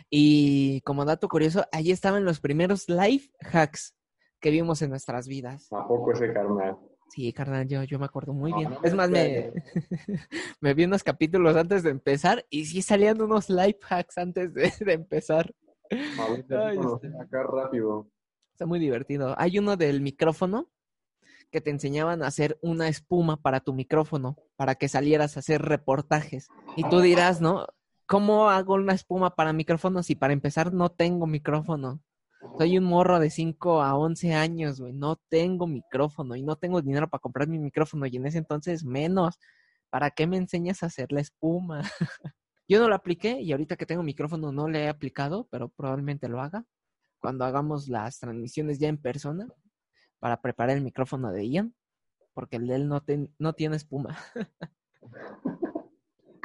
Y 0.09 0.79
como 0.81 1.03
dato 1.03 1.27
curioso, 1.27 1.65
ahí 1.73 1.91
estaban 1.91 2.23
los 2.23 2.39
primeros 2.39 2.87
life 2.87 3.29
hacks 3.41 3.95
que 4.39 4.51
vimos 4.51 4.81
en 4.81 4.89
nuestras 4.91 5.27
vidas. 5.27 5.67
¿A 5.73 5.85
poco 5.85 6.13
ese 6.13 6.31
carnal? 6.31 6.77
Sí, 7.09 7.33
carnal, 7.33 7.67
yo, 7.67 7.83
yo 7.83 7.99
me 7.99 8.05
acuerdo 8.05 8.33
muy 8.33 8.51
No, 8.51 8.57
bien. 8.57 8.69
no 8.71 8.79
me 8.81 8.87
es 8.87 8.93
más, 8.93 9.09
me, 9.09 9.51
me 10.61 10.73
vi 10.73 10.85
unos 10.85 11.03
capítulos 11.03 11.55
antes 11.55 11.83
de 11.83 11.89
empezar 11.89 12.45
y 12.49 12.65
sí 12.65 12.81
salían 12.81 13.21
unos 13.21 13.49
life 13.49 13.79
hacks 13.89 14.17
antes 14.17 14.53
de, 14.53 14.71
de 14.79 14.93
empezar. 14.93 15.53
Ay, 15.91 16.77
este. 16.79 17.07
acá 17.19 17.43
rápido. 17.43 18.09
Está 18.53 18.65
muy 18.65 18.79
divertido. 18.79 19.35
Hay 19.37 19.57
uno 19.57 19.75
del 19.75 20.01
micrófono 20.01 20.69
que 21.51 21.61
te 21.61 21.71
enseñaban 21.71 22.21
a 22.21 22.27
hacer 22.27 22.59
una 22.61 22.87
espuma 22.89 23.37
para 23.41 23.59
tu 23.61 23.73
micrófono, 23.73 24.37
para 24.55 24.75
que 24.75 24.87
salieras 24.87 25.35
a 25.35 25.39
hacer 25.39 25.63
reportajes. 25.63 26.47
Y 26.75 26.87
tú 26.89 26.99
dirás, 27.01 27.41
¿no? 27.41 27.65
¿Cómo 28.05 28.49
hago 28.49 28.75
una 28.75 28.93
espuma 28.93 29.35
para 29.35 29.53
micrófono 29.53 30.03
si 30.03 30.15
para 30.15 30.33
empezar 30.33 30.73
no 30.73 30.89
tengo 30.89 31.25
micrófono? 31.25 32.01
Soy 32.57 32.77
un 32.77 32.85
morro 32.85 33.19
de 33.19 33.29
5 33.29 33.81
a 33.81 33.97
11 33.97 34.33
años, 34.33 34.79
güey. 34.79 34.93
No 34.93 35.17
tengo 35.29 35.67
micrófono 35.67 36.35
y 36.35 36.43
no 36.43 36.55
tengo 36.55 36.81
dinero 36.81 37.09
para 37.09 37.21
comprar 37.21 37.47
mi 37.47 37.59
micrófono 37.59 38.05
y 38.05 38.15
en 38.15 38.25
ese 38.25 38.37
entonces 38.37 38.83
menos. 38.83 39.39
¿Para 39.89 40.11
qué 40.11 40.27
me 40.27 40.37
enseñas 40.37 40.83
a 40.83 40.87
hacer 40.87 41.11
la 41.11 41.21
espuma? 41.21 41.81
Yo 42.67 42.79
no 42.79 42.87
lo 42.87 42.95
apliqué 42.95 43.41
y 43.41 43.51
ahorita 43.51 43.75
que 43.75 43.85
tengo 43.85 44.03
micrófono 44.03 44.51
no 44.51 44.67
le 44.67 44.83
he 44.83 44.89
aplicado, 44.89 45.47
pero 45.49 45.69
probablemente 45.69 46.29
lo 46.29 46.41
haga 46.41 46.65
cuando 47.19 47.43
hagamos 47.45 47.89
las 47.89 48.19
transmisiones 48.19 48.79
ya 48.79 48.87
en 48.87 48.97
persona 48.97 49.47
para 50.19 50.41
preparar 50.41 50.77
el 50.77 50.83
micrófono 50.83 51.31
de 51.31 51.49
Ian, 51.49 51.73
porque 52.33 52.57
él 52.57 52.87
no 52.87 53.53
tiene 53.53 53.75
espuma. 53.75 54.17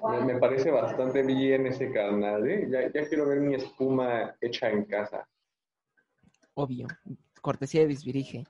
Me, 0.07 0.21
me 0.21 0.39
parece 0.39 0.71
bastante 0.71 1.23
bien 1.23 1.67
ese 1.67 1.91
canal, 1.91 2.47
¿eh? 2.47 2.69
Ya, 2.71 2.93
ya 2.93 3.09
quiero 3.09 3.27
ver 3.27 3.41
mi 3.41 3.55
espuma 3.55 4.37
hecha 4.41 4.71
en 4.71 4.85
casa. 4.85 5.27
Obvio, 6.55 6.87
cortesía 7.41 7.81
de 7.83 7.87
Bisbirige. 7.89 8.45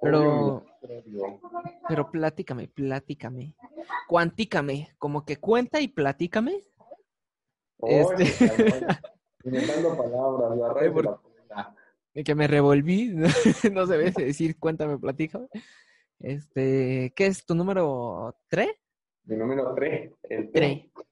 Pero, 0.00 0.64
Obvio, 0.82 1.40
pero 1.88 2.10
platícame, 2.10 2.68
platícame. 2.68 3.56
Cuantícame, 4.06 4.94
como 4.98 5.24
que 5.24 5.36
cuenta 5.36 5.80
y 5.80 5.88
platícame. 5.88 6.62
Oh, 7.78 7.88
Este-. 7.88 8.86
Inventando 9.44 9.96
palabras, 9.96 10.56
la 10.58 10.72
red 10.74 10.92
por- 10.92 11.04
de 11.04 11.54
la 11.54 11.74
que 12.24 12.34
me 12.34 12.46
revolví, 12.48 13.14
no 13.72 13.86
se 13.86 13.96
ve 13.96 14.10
decir 14.10 14.58
cuéntame, 14.58 14.98
platícame. 14.98 15.48
Este, 16.18 17.12
¿qué 17.14 17.26
es 17.26 17.44
tu 17.46 17.54
número 17.54 18.36
3? 18.48 18.68
Mi 19.24 19.36
número 19.36 19.72
3, 19.74 20.12
el 20.24 20.50
3. 20.50 20.52
3. 20.52 21.06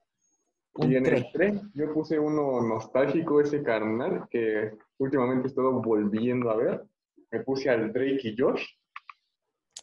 Un 0.78 0.92
Y 0.92 0.96
en 0.96 1.04
3. 1.04 1.24
el 1.24 1.32
3 1.32 1.62
yo 1.74 1.92
puse 1.92 2.18
uno 2.18 2.60
nostálgico, 2.60 3.40
ese 3.40 3.62
carnal, 3.62 4.26
que 4.30 4.76
últimamente 4.98 5.46
he 5.46 5.48
estado 5.48 5.80
volviendo 5.80 6.50
a 6.50 6.56
ver. 6.56 6.84
Me 7.30 7.40
puse 7.40 7.70
al 7.70 7.92
Drake 7.92 8.20
y 8.22 8.36
Josh. 8.36 8.64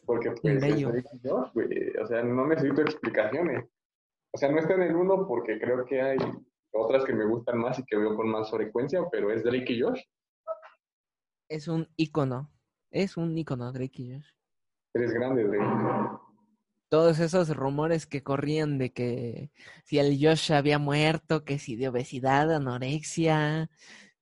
Porque 0.06 0.30
pues 0.30 0.44
el. 0.44 0.60
Drake 0.60 0.80
y 0.80 1.28
Josh, 1.28 1.52
güey, 1.52 1.96
o 1.96 2.06
sea, 2.06 2.22
no 2.22 2.46
necesito 2.46 2.82
explicaciones. 2.82 3.64
O 4.32 4.38
sea, 4.38 4.50
no 4.50 4.58
está 4.58 4.74
en 4.74 4.82
el 4.82 4.96
1 4.96 5.26
porque 5.26 5.58
creo 5.58 5.84
que 5.84 6.00
hay 6.00 6.18
otras 6.72 7.04
que 7.04 7.12
me 7.12 7.24
gustan 7.24 7.58
más 7.58 7.78
y 7.78 7.84
que 7.84 7.96
veo 7.96 8.16
con 8.16 8.28
más 8.28 8.50
frecuencia, 8.50 9.02
pero 9.10 9.30
es 9.30 9.44
Drake 9.44 9.72
y 9.72 9.80
Josh. 9.80 10.02
Es 11.48 11.68
un 11.68 11.88
icono. 11.96 12.50
Es 12.90 13.16
un 13.16 13.36
icono, 13.36 13.72
Drake 13.72 14.02
y 14.02 14.14
Josh. 14.14 14.28
Eres 14.94 15.12
grande, 15.12 15.44
Drake. 15.44 16.18
Todos 16.94 17.18
esos 17.18 17.48
rumores 17.56 18.06
que 18.06 18.22
corrían 18.22 18.78
de 18.78 18.92
que 18.92 19.50
si 19.82 19.98
el 19.98 20.16
Josh 20.16 20.52
había 20.52 20.78
muerto, 20.78 21.44
que 21.44 21.58
si 21.58 21.74
de 21.74 21.88
obesidad, 21.88 22.54
anorexia, 22.54 23.68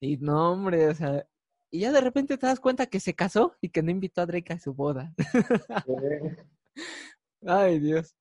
y 0.01 0.17
no, 0.17 0.53
hombre, 0.53 0.89
o 0.89 0.95
sea, 0.95 1.27
y 1.71 1.81
ya 1.81 1.93
de 1.93 2.01
repente 2.01 2.39
te 2.39 2.47
das 2.47 2.61
cuenta 2.61 2.87
que 2.87 2.99
se 2.99 3.13
casó 3.13 3.55
y 3.61 3.69
que 3.69 3.83
no 3.83 3.91
invitó 3.91 4.23
a 4.23 4.27
Drake 4.27 4.55
a 4.55 4.59
su 4.59 4.73
boda. 4.73 5.13
Ay, 7.47 7.79
Dios. 7.79 8.17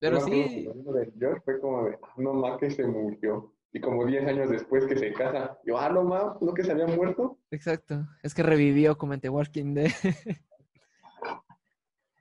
Pero 0.00 0.16
acuerdo 0.16 0.36
sí, 0.48 0.48
que 0.48 0.70
el 0.70 0.76
libro 0.78 0.92
de 0.94 1.12
Josh 1.20 1.40
fue 1.44 1.60
como 1.60 1.84
de, 1.84 1.96
"Ah, 2.02 2.14
no 2.16 2.34
más 2.34 2.58
que 2.58 2.72
se 2.72 2.84
murió. 2.84 3.54
Y 3.72 3.80
como 3.80 4.04
10 4.04 4.26
años 4.26 4.50
después 4.50 4.84
que 4.86 4.98
se 4.98 5.12
casa, 5.12 5.60
yo, 5.64 5.78
ah, 5.78 5.90
no 5.90 6.02
más, 6.02 6.42
¿no 6.42 6.52
que 6.54 6.64
se 6.64 6.72
había 6.72 6.88
muerto? 6.88 7.38
exacto. 7.52 8.04
Es 8.24 8.34
que 8.34 8.42
revivió 8.42 8.98
como 8.98 9.14
en 9.14 9.20
The 9.20 9.28
Walking 9.28 9.74
Dead. 9.74 9.92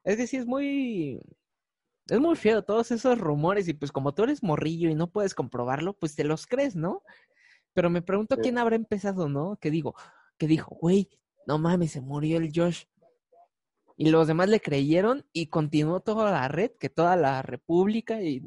Es 0.03 0.17
que 0.17 0.25
sí, 0.25 0.37
es 0.37 0.47
muy... 0.47 1.21
Es 2.11 2.19
muy 2.19 2.35
feo 2.35 2.61
todos 2.61 2.91
esos 2.91 3.17
rumores 3.17 3.69
y 3.69 3.73
pues 3.73 3.93
como 3.93 4.13
tú 4.13 4.23
eres 4.23 4.43
morrillo 4.43 4.89
y 4.89 4.95
no 4.95 5.09
puedes 5.09 5.33
comprobarlo, 5.33 5.93
pues 5.93 6.13
te 6.13 6.25
los 6.25 6.45
crees, 6.45 6.75
¿no? 6.75 7.03
Pero 7.71 7.89
me 7.89 8.01
pregunto 8.01 8.35
Sí. 8.35 8.41
quién 8.41 8.57
habrá 8.57 8.75
empezado, 8.75 9.29
¿no? 9.29 9.55
Que 9.61 9.71
digo, 9.71 9.95
que 10.37 10.45
dijo, 10.45 10.75
güey, 10.75 11.07
no 11.47 11.57
mames, 11.57 11.93
se 11.93 12.01
murió 12.01 12.37
el 12.37 12.51
Josh. 12.53 12.83
Y 13.95 14.09
los 14.09 14.27
demás 14.27 14.49
le 14.49 14.59
creyeron 14.59 15.23
y 15.31 15.47
continuó 15.47 16.01
toda 16.01 16.29
la 16.31 16.49
red, 16.49 16.71
que 16.77 16.89
toda 16.89 17.15
la 17.15 17.43
república 17.43 18.21
y 18.21 18.45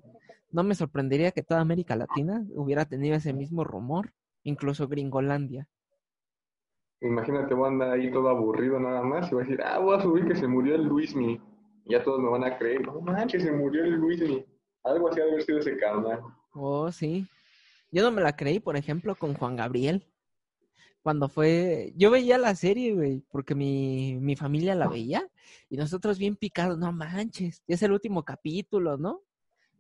no 0.50 0.62
me 0.62 0.74
sorprendería 0.74 1.30
que 1.30 1.42
toda 1.42 1.60
América 1.62 1.96
Latina 1.96 2.44
hubiera 2.54 2.84
tenido 2.84 3.16
ese 3.16 3.32
mismo 3.32 3.64
rumor, 3.64 4.12
incluso 4.42 4.88
Gringolandia. 4.88 5.70
Imagínate, 7.00 7.54
voy 7.54 7.64
a 7.64 7.68
andar 7.68 7.90
ahí 7.92 8.12
todo 8.12 8.28
aburrido 8.28 8.78
nada 8.78 9.00
más 9.00 9.32
y 9.32 9.34
voy 9.34 9.44
a 9.44 9.46
decir, 9.46 9.62
ah, 9.64 9.78
voy 9.78 9.96
a 9.96 10.02
subir 10.02 10.26
que 10.26 10.36
se 10.36 10.46
murió 10.46 10.74
el 10.74 10.84
Luismi. 10.84 11.40
Ya 11.86 12.02
todos 12.02 12.20
me 12.20 12.30
van 12.30 12.44
a 12.44 12.56
creer, 12.56 12.82
no 12.82 13.00
manches, 13.00 13.42
se 13.42 13.52
murió 13.52 13.84
el 13.84 13.92
Luismi. 13.92 14.44
Algo 14.82 15.08
así 15.08 15.20
ha 15.20 15.24
de 15.24 15.30
haber 15.30 15.42
sido 15.42 15.58
ese 15.58 15.76
carnal. 15.76 16.20
Oh, 16.52 16.90
sí. 16.90 17.26
Yo 17.90 18.02
no 18.02 18.10
me 18.10 18.22
la 18.22 18.36
creí, 18.36 18.58
por 18.58 18.76
ejemplo, 18.76 19.14
con 19.14 19.34
Juan 19.34 19.56
Gabriel. 19.56 20.06
Cuando 21.02 21.28
fue, 21.28 21.92
yo 21.96 22.10
veía 22.10 22.38
la 22.38 22.54
serie, 22.54 22.94
güey, 22.94 23.22
porque 23.30 23.54
mi, 23.54 24.16
mi 24.20 24.36
familia 24.36 24.74
la 24.74 24.88
veía 24.88 25.28
y 25.68 25.76
nosotros 25.76 26.18
bien 26.18 26.34
picados, 26.34 26.78
no 26.78 26.92
manches, 26.92 27.62
es 27.66 27.82
el 27.82 27.92
último 27.92 28.24
capítulo, 28.24 28.96
¿no? 28.96 29.22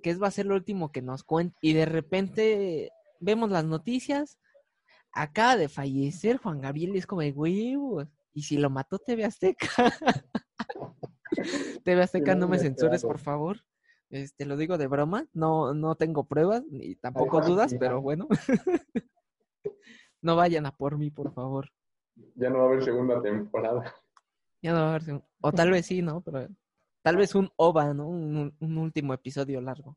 Que 0.02 0.10
es, 0.10 0.22
va 0.22 0.28
a 0.28 0.30
ser 0.30 0.44
lo 0.44 0.54
último 0.54 0.92
que 0.92 1.00
nos 1.00 1.24
cuente. 1.24 1.56
Y 1.62 1.72
de 1.72 1.86
repente 1.86 2.90
vemos 3.20 3.50
las 3.50 3.64
noticias, 3.64 4.38
acaba 5.12 5.56
de 5.56 5.68
fallecer 5.70 6.36
Juan 6.36 6.60
Gabriel 6.60 6.94
y 6.94 6.98
es 6.98 7.06
como 7.06 7.22
de. 7.22 7.34
Y 8.34 8.42
si 8.42 8.58
lo 8.58 8.68
mató 8.68 8.98
TV 8.98 9.24
Azteca. 9.24 9.66
TV 11.84 12.02
Azteca, 12.02 12.34
no 12.34 12.48
me 12.48 12.58
censures, 12.58 13.02
por 13.02 13.18
favor. 13.18 13.58
Este, 14.10 14.44
lo 14.44 14.56
digo 14.56 14.78
de 14.78 14.86
broma, 14.86 15.26
no, 15.32 15.74
no 15.74 15.96
tengo 15.96 16.24
pruebas 16.24 16.64
ni 16.70 16.94
tampoco 16.96 17.40
dudas, 17.40 17.74
pero 17.78 18.00
bueno. 18.00 18.28
no 20.22 20.36
vayan 20.36 20.66
a 20.66 20.76
por 20.76 20.98
mí, 20.98 21.10
por 21.10 21.32
favor. 21.32 21.70
Ya 22.34 22.50
no 22.50 22.58
va 22.58 22.64
a 22.64 22.66
haber 22.68 22.84
segunda 22.84 23.20
temporada. 23.20 23.94
Ya 24.62 24.72
no 24.72 24.78
va 24.78 24.92
a 24.92 24.94
haber 24.94 25.22
O 25.40 25.52
tal 25.52 25.70
vez 25.72 25.86
sí, 25.86 26.00
¿no? 26.00 26.20
Pero 26.20 26.48
tal 27.02 27.16
vez 27.16 27.34
un 27.34 27.50
OVA, 27.56 27.92
¿no? 27.92 28.08
Un, 28.08 28.78
último 28.78 29.14
episodio 29.14 29.60
largo. 29.60 29.96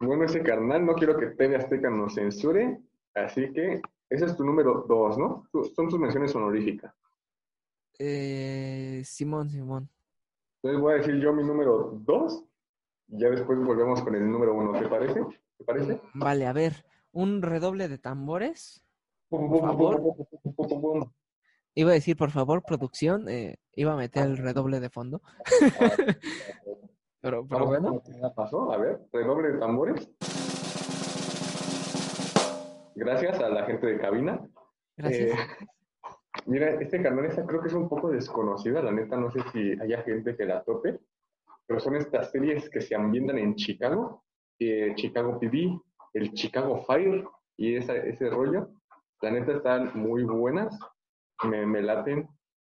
Bueno, 0.00 0.24
ese 0.24 0.42
carnal, 0.42 0.84
no 0.84 0.94
quiero 0.94 1.16
que 1.16 1.26
TV 1.26 1.56
Azteca 1.56 1.88
nos 1.88 2.14
censure, 2.14 2.80
así 3.14 3.52
que 3.52 3.80
ese 4.10 4.24
es 4.24 4.36
tu 4.36 4.44
número 4.44 4.84
dos, 4.88 5.16
¿no? 5.16 5.44
Son 5.52 5.88
tus 5.88 5.98
menciones 5.98 6.34
honoríficas. 6.34 6.92
Eh, 7.98 9.02
Simón, 9.04 9.48
Simón. 9.48 9.88
Entonces 10.62 10.80
voy 10.80 10.92
a 10.92 10.96
decir 10.98 11.16
yo 11.20 11.32
mi 11.32 11.42
número 11.42 11.98
dos. 12.04 12.44
y 13.08 13.18
Ya 13.20 13.30
después 13.30 13.58
volvemos 13.58 14.00
con 14.02 14.14
el 14.14 14.30
número 14.30 14.54
uno. 14.54 14.78
¿Te 14.78 14.88
parece? 14.88 15.20
¿Te 15.58 15.64
parece? 15.64 16.00
Vale, 16.14 16.46
a 16.46 16.52
ver, 16.52 16.84
un 17.10 17.42
redoble 17.42 17.88
de 17.88 17.98
tambores. 17.98 18.84
Por 19.28 19.60
favor. 19.60 20.16
Iba 21.74 21.90
a 21.90 21.94
decir, 21.94 22.16
por 22.16 22.30
favor, 22.30 22.62
producción, 22.64 23.28
eh, 23.28 23.58
iba 23.74 23.94
a 23.94 23.96
meter 23.96 24.24
el 24.24 24.36
redoble 24.36 24.78
de 24.78 24.90
fondo. 24.90 25.22
Pero, 27.24 27.46
pero 27.46 27.66
bueno, 27.66 28.02
qué 28.04 28.18
ya 28.20 28.34
pasó. 28.34 28.72
A 28.72 28.78
ver, 28.78 28.98
redoble 29.12 29.52
de 29.52 29.58
tambores. 29.60 30.10
Gracias 32.96 33.38
a 33.38 33.48
la 33.48 33.64
gente 33.64 33.86
de 33.86 33.98
cabina. 34.00 34.40
gracias. 34.96 35.30
Eh, 35.30 35.34
mira, 36.46 36.70
este 36.80 37.02
canal 37.02 37.24
esta 37.26 37.44
creo 37.46 37.60
que 37.60 37.68
es 37.68 37.74
un 37.74 37.88
poco 37.88 38.10
desconocida, 38.10 38.82
la 38.82 38.92
neta, 38.92 39.16
no 39.16 39.30
sé 39.30 39.40
si 39.52 39.72
haya 39.80 40.02
gente 40.02 40.36
que 40.36 40.44
la 40.44 40.62
tope, 40.62 40.98
pero 41.66 41.80
son 41.80 41.96
estas 41.96 42.30
series 42.30 42.68
que 42.70 42.80
se 42.80 42.94
ambientan 42.94 43.38
en 43.38 43.54
Chicago, 43.54 44.24
eh, 44.58 44.92
Chicago 44.96 45.38
PD, 45.38 45.78
el 46.14 46.32
Chicago 46.34 46.82
Fire 46.86 47.24
y 47.56 47.76
esa- 47.76 47.96
ese 47.96 48.28
rollo. 48.30 48.68
La 49.20 49.30
neta 49.30 49.52
están 49.52 49.92
muy 49.94 50.24
buenas, 50.24 50.78
me, 51.44 51.64
me 51.66 51.82
laten. 51.82 52.28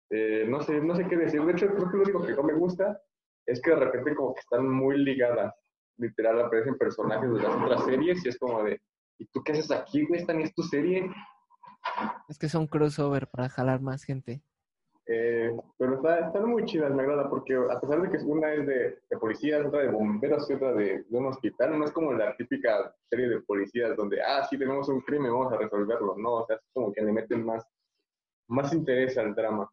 Eh, 0.10 0.46
no, 0.48 0.62
sé, 0.62 0.80
no 0.80 0.96
sé 0.96 1.08
qué 1.08 1.18
decir, 1.18 1.42
de 1.44 1.52
hecho 1.54 1.68
creo 1.68 1.90
que 1.90 1.98
lo 1.98 2.04
único 2.04 2.24
que 2.26 2.34
no 2.34 2.44
me 2.44 2.54
gusta 2.54 3.02
es 3.48 3.62
que 3.62 3.72
de 3.72 3.78
repente 3.78 4.16
como 4.16 4.34
que 4.36 4.42
están 4.42 4.70
muy 4.70 4.98
ligadas. 5.04 5.54
Literal 5.98 6.40
aparecen 6.42 6.78
personajes 6.78 7.32
de 7.32 7.42
las 7.42 7.56
otras 7.56 7.86
series 7.86 8.24
y 8.26 8.30
es 8.30 8.38
como 8.38 8.64
de, 8.64 8.80
¿y 9.20 9.26
tú 9.28 9.44
qué 9.44 9.52
haces 9.54 9.72
aquí, 9.72 10.06
güey? 10.06 10.22
Esta 10.22 10.34
ni 10.34 10.44
es 10.44 10.54
tu 10.54 10.64
serie. 10.64 11.10
Es 12.30 12.38
que 12.38 12.50
son 12.50 12.68
crossover 12.68 13.28
para 13.28 13.50
jalar 13.50 13.82
más 13.82 14.04
gente. 14.04 14.42
Eh, 15.06 15.52
pero 15.78 15.96
está- 15.96 16.28
están 16.28 16.50
muy 16.50 16.64
chidas, 16.64 16.94
me 16.94 17.02
agrada, 17.04 17.30
porque 17.30 17.56
a 17.56 17.80
pesar 17.80 18.02
de 18.02 18.10
que 18.10 18.24
una 18.24 18.54
es 18.54 18.66
de, 18.66 19.00
de 19.10 19.18
policías, 19.20 19.66
otra 19.66 19.82
de 19.82 19.90
bomberos 19.92 20.50
y 20.50 20.54
otra 20.54 20.72
de, 20.74 21.04
de 21.04 21.18
un 21.18 21.26
hospital, 21.26 21.78
no 21.78 21.84
es 21.86 21.92
como 21.92 22.14
la 22.14 22.36
típica 22.38 22.96
serie 23.10 23.28
de 23.28 23.42
policías 23.42 23.98
donde, 23.98 24.22
ah, 24.22 24.48
sí, 24.50 24.58
tenemos 24.58 24.88
un 24.88 25.02
crimen, 25.02 25.34
vamos 25.34 25.52
a 25.52 25.58
resolverlo. 25.58 26.16
No, 26.18 26.36
o 26.36 26.46
sea, 26.46 26.56
es 26.56 26.62
como 26.74 26.94
que 26.94 27.02
le 27.02 27.12
meten 27.12 27.46
más, 27.46 27.66
más 28.48 28.74
interés 28.74 29.18
al 29.18 29.36
drama. 29.36 29.70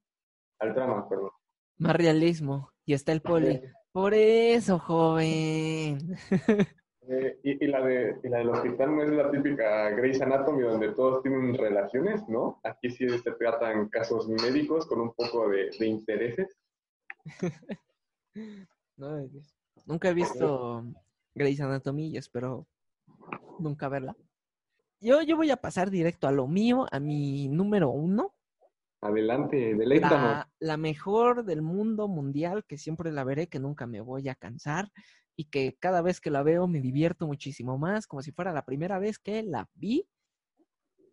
Al 0.58 0.74
drama, 0.74 1.08
perdón. 1.08 1.30
Más 1.78 1.94
realismo. 1.96 2.70
Y 2.84 2.92
está 2.94 3.12
el 3.12 3.22
poli. 3.22 3.62
Por 3.92 4.14
eso, 4.14 4.78
joven. 4.80 6.16
Eh, 7.12 7.40
y, 7.42 7.64
y 7.64 7.66
la 7.66 7.84
de, 7.84 8.20
y 8.22 8.28
la 8.28 8.38
del 8.38 8.50
hospital 8.50 8.94
no 8.94 9.02
es 9.02 9.10
la 9.10 9.32
típica 9.32 9.90
Grey's 9.90 10.22
Anatomy 10.22 10.62
donde 10.62 10.92
todos 10.92 11.24
tienen 11.24 11.54
relaciones, 11.54 12.22
¿no? 12.28 12.60
Aquí 12.62 12.88
sí 12.88 13.08
se 13.08 13.32
tratan 13.32 13.88
casos 13.88 14.28
médicos 14.28 14.86
con 14.86 15.00
un 15.00 15.12
poco 15.14 15.48
de, 15.48 15.70
de 15.76 15.86
intereses. 15.86 16.56
No. 18.96 19.28
Nunca 19.86 20.10
he 20.10 20.14
visto 20.14 20.84
Grey's 21.34 21.60
Anatomy 21.60 22.10
y 22.10 22.18
espero 22.18 22.68
nunca 23.58 23.88
verla. 23.88 24.14
Yo, 25.00 25.22
yo 25.22 25.36
voy 25.36 25.50
a 25.50 25.56
pasar 25.56 25.90
directo 25.90 26.28
a 26.28 26.32
lo 26.32 26.46
mío, 26.46 26.86
a 26.92 27.00
mi 27.00 27.48
número 27.48 27.88
uno. 27.88 28.34
Adelante, 29.00 29.74
deleítanos. 29.74 30.12
La, 30.20 30.50
la 30.60 30.76
mejor 30.76 31.44
del 31.44 31.62
mundo 31.62 32.08
mundial, 32.08 32.64
que 32.66 32.76
siempre 32.76 33.10
la 33.10 33.24
veré, 33.24 33.48
que 33.48 33.58
nunca 33.58 33.86
me 33.86 34.02
voy 34.02 34.28
a 34.28 34.34
cansar 34.34 34.92
y 35.36 35.44
que 35.46 35.76
cada 35.78 36.02
vez 36.02 36.20
que 36.20 36.30
la 36.30 36.42
veo 36.42 36.66
me 36.66 36.80
divierto 36.80 37.26
muchísimo 37.26 37.78
más, 37.78 38.06
como 38.06 38.22
si 38.22 38.32
fuera 38.32 38.52
la 38.52 38.64
primera 38.64 38.98
vez 38.98 39.18
que 39.18 39.42
la 39.42 39.68
vi. 39.74 40.06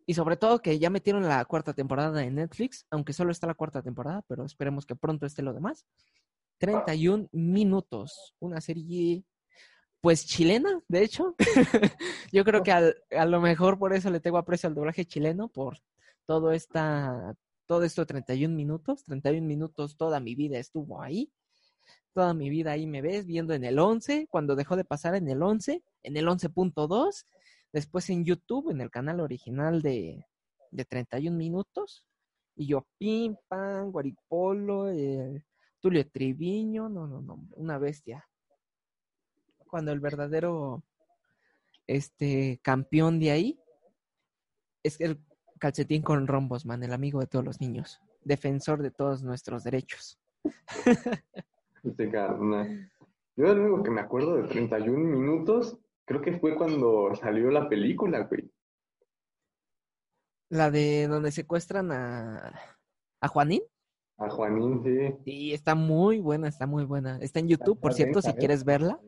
Y 0.06 0.14
sobre 0.14 0.38
todo 0.38 0.62
que 0.62 0.80
ya 0.80 0.90
metieron 0.90 1.28
la 1.28 1.44
cuarta 1.46 1.74
temporada 1.74 2.24
en 2.24 2.36
Netflix, 2.36 2.86
aunque 2.90 3.14
solo 3.14 3.32
está 3.32 3.46
la 3.48 3.56
cuarta 3.56 3.82
temporada, 3.82 4.24
pero 4.28 4.46
esperemos 4.46 4.86
que 4.86 4.96
pronto 4.96 5.26
esté 5.26 5.42
lo 5.42 5.54
demás. 5.54 5.86
31 6.60 7.28
minutos, 7.34 8.34
una 8.40 8.62
serie 8.62 9.24
pues 10.00 10.26
chilena, 10.26 10.82
de 10.88 11.04
hecho. 11.04 11.36
Yo 12.32 12.44
creo 12.46 12.64
que 12.64 12.72
al- 12.72 12.96
a 13.12 13.26
lo 13.26 13.42
mejor 13.42 13.78
por 13.78 13.94
eso 13.94 14.10
le 14.10 14.20
tengo 14.20 14.38
aprecio 14.38 14.70
al 14.70 14.76
doblaje 14.76 15.06
chileno, 15.06 15.50
por 15.50 15.80
todo 16.26 16.52
esta, 16.52 17.36
todo 17.66 17.84
esto 17.84 18.02
de 18.04 18.06
31 18.08 18.56
minutos. 18.56 19.04
31 19.04 19.46
minutos, 19.46 19.98
toda 19.98 20.20
mi 20.20 20.36
vida 20.36 20.58
estuvo 20.58 21.02
ahí. 21.02 21.32
Toda 22.14 22.34
mi 22.34 22.50
vida 22.50 22.72
ahí 22.72 22.88
me 22.88 23.02
ves 23.02 23.26
viendo 23.26 23.54
en 23.54 23.64
el 23.64 23.80
11, 23.80 24.28
cuando 24.30 24.56
dejó 24.56 24.76
de 24.76 24.86
pasar 24.86 25.16
en 25.16 25.28
el 25.30 25.42
11, 25.42 25.84
en 26.04 26.18
el 26.18 26.26
11.2, 26.28 27.26
después 27.72 28.10
en 28.10 28.26
YouTube, 28.26 28.72
en 28.72 28.82
el 28.82 28.90
canal 28.90 29.20
original 29.20 29.82
de, 29.82 30.26
de 30.72 30.86
31 30.86 31.38
minutos. 31.38 32.06
Y 32.56 32.68
yo, 32.68 32.88
pim, 32.98 33.36
pam, 33.48 33.92
Guaripolo, 33.92 34.90
eh, 34.90 35.44
Tulio 35.80 36.10
Triviño, 36.10 36.90
no, 36.90 37.08
no, 37.08 37.22
no, 37.22 37.48
una 37.56 37.78
bestia. 37.78 38.28
Cuando 39.68 39.92
el 39.92 40.00
verdadero 40.00 40.84
este 41.88 42.60
campeón 42.62 43.20
de 43.20 43.32
ahí 43.32 43.60
es 44.84 45.00
el 45.00 45.24
calcetín 45.60 46.02
con 46.02 46.28
rombos, 46.28 46.66
man, 46.66 46.84
el 46.84 46.94
amigo 46.94 47.20
de 47.20 47.28
todos 47.28 47.46
los 47.46 47.62
niños, 47.62 48.00
defensor 48.24 48.82
de 48.82 48.92
todos 48.92 49.24
nuestros 49.24 49.64
derechos. 49.64 50.20
Este 51.84 52.10
carnal. 52.10 52.92
Yo 53.36 53.54
lo 53.54 53.64
único 53.64 53.84
que 53.84 53.92
me 53.92 54.02
acuerdo 54.02 54.36
de 54.36 54.48
31 54.48 54.98
minutos, 54.98 55.78
creo 56.06 56.22
que 56.22 56.40
fue 56.40 56.56
cuando 56.56 57.14
salió 57.16 57.52
la 57.52 57.70
película, 57.70 58.22
güey. 58.22 58.52
La 60.50 60.72
de 60.72 61.08
donde 61.08 61.32
secuestran 61.32 61.92
a, 61.92 62.54
a 63.22 63.28
Juanín. 63.28 63.62
A 64.18 64.30
Juanín, 64.30 64.82
sí. 64.84 65.16
Sí, 65.24 65.54
está 65.54 65.76
muy 65.76 66.20
buena, 66.20 66.48
está 66.48 66.66
muy 66.66 66.86
buena. 66.86 67.20
Está 67.22 67.40
en 67.40 67.50
YouTube, 67.50 67.80
por 67.80 67.94
cierto, 67.94 68.22
si 68.22 68.34
quieres 68.34 68.64
verla. 68.64 69.00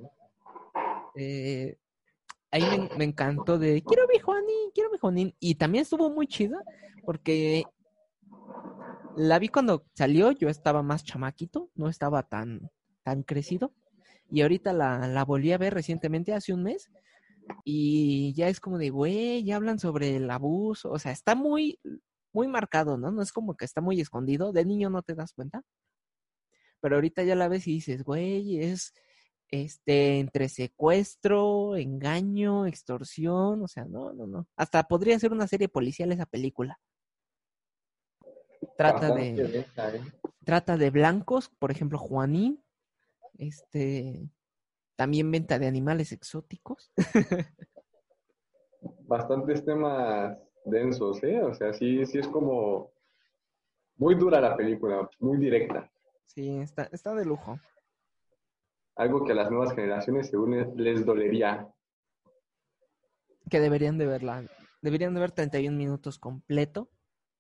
Eh, 1.15 1.77
ahí 2.51 2.62
me, 2.62 2.97
me 2.97 3.03
encantó 3.05 3.58
de 3.58 3.82
quiero 3.82 4.03
mi 4.08 4.19
Juanín, 4.19 4.71
quiero 4.73 4.91
mi 4.91 4.97
Juanín. 4.99 5.36
Y 5.39 5.55
también 5.55 5.82
estuvo 5.82 6.10
muy 6.10 6.27
chida 6.27 6.63
porque 7.03 7.65
la 9.15 9.39
vi 9.39 9.50
cuando 9.50 9.86
salió, 9.93 10.32
yo 10.32 10.50
estaba 10.50 10.84
más 10.84 11.04
chamaquito, 11.04 11.69
no 11.76 11.89
estaba 11.89 12.24
tan, 12.24 12.69
tan 13.04 13.24
crecido. 13.24 13.74
Y 14.32 14.41
ahorita 14.41 14.74
la, 14.74 15.08
la 15.08 15.26
volví 15.26 15.52
a 15.52 15.58
ver 15.58 15.74
recientemente, 15.74 16.34
hace 16.34 16.54
un 16.54 16.63
mes. 16.63 16.89
Y 17.63 18.34
ya 18.36 18.48
es 18.48 18.60
como 18.60 18.78
de, 18.78 18.89
güey, 18.91 19.43
ya 19.43 19.56
hablan 19.56 19.80
sobre 19.80 20.15
el 20.17 20.30
abuso. 20.30 20.91
O 20.91 21.00
sea, 21.00 21.12
está 21.12 21.36
muy, 21.36 21.80
muy 22.32 22.48
marcado, 22.48 22.98
¿no? 22.98 23.12
No 23.12 23.22
es 23.22 23.32
como 23.32 23.56
que 23.56 23.65
está 23.65 23.82
muy 23.82 24.00
escondido. 24.00 24.52
De 24.52 24.65
niño 24.65 24.89
no 24.89 25.02
te 25.02 25.15
das 25.15 25.34
cuenta. 25.34 25.63
Pero 26.82 26.95
ahorita 26.95 27.24
ya 27.24 27.36
la 27.36 27.48
ves 27.48 27.67
y 27.67 27.74
dices, 27.74 28.04
güey, 28.04 28.60
es 28.60 28.93
este 29.52 30.19
entre 30.19 30.48
secuestro, 30.48 31.76
engaño, 31.76 32.67
extorsión, 32.67 33.63
o 33.63 33.67
sea, 33.67 33.86
no, 33.86 34.13
no, 34.13 34.28
no. 34.28 34.48
Hasta 34.56 34.84
podría 34.84 35.19
ser 35.19 35.34
una 35.34 35.48
serie 35.48 35.69
policial 35.69 36.12
esa 36.12 36.26
película. 36.26 36.80
Trata 38.78 39.13
de 39.13 39.60
¿eh? 39.60 39.65
trata 40.43 40.78
de 40.78 40.89
blancos, 40.89 41.50
por 41.50 41.72
ejemplo, 41.72 41.98
Juanín, 41.98 42.63
este 43.38 44.30
también 44.95 45.32
venta 45.32 45.60
de 45.60 45.67
animales 45.67 46.12
exóticos. 46.12 46.91
Bastantes 49.08 49.63
temas 49.65 50.38
densos, 50.65 51.24
¿eh? 51.24 51.41
O 51.41 51.54
sea, 51.54 51.74
sí, 51.74 52.06
sí 52.06 52.19
es 52.19 52.28
como 52.28 52.91
muy 53.98 54.15
dura 54.15 54.39
la 54.41 54.56
película, 54.56 55.10
muy 55.19 55.38
directa. 55.38 55.89
Sí, 56.26 56.58
está, 56.60 56.84
está 56.91 57.13
de 57.15 57.26
lujo. 57.26 57.60
Algo 58.95 59.24
que 59.26 59.32
a 59.32 59.36
las 59.36 59.50
nuevas 59.50 59.74
generaciones 59.74 60.30
según 60.30 60.52
les- 60.58 60.76
les 60.76 61.06
dolería. 61.06 61.67
Que 63.50 63.60
deberían 63.60 63.98
de 63.98 64.06
verla. 64.06 64.43
Deberían 64.82 65.13
de 65.13 65.22
ver 65.22 65.32
31 65.32 65.78
minutos 65.78 66.19
completo. 66.19 66.89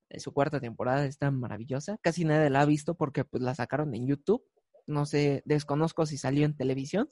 Eh, 0.09 0.19
Su 0.19 0.33
cuarta 0.33 0.59
temporada 0.59 1.05
está 1.05 1.29
maravillosa. 1.31 1.97
Casi 2.01 2.25
nadie 2.25 2.49
la 2.49 2.61
ha 2.61 2.65
visto 2.65 2.95
porque 2.95 3.23
pues 3.25 3.41
la 3.43 3.55
sacaron 3.55 3.93
en 3.95 4.07
YouTube. 4.07 4.43
No 4.87 5.05
sé, 5.05 5.41
desconozco 5.45 6.05
si 6.05 6.17
salió 6.17 6.45
en 6.45 6.55
televisión. 6.57 7.09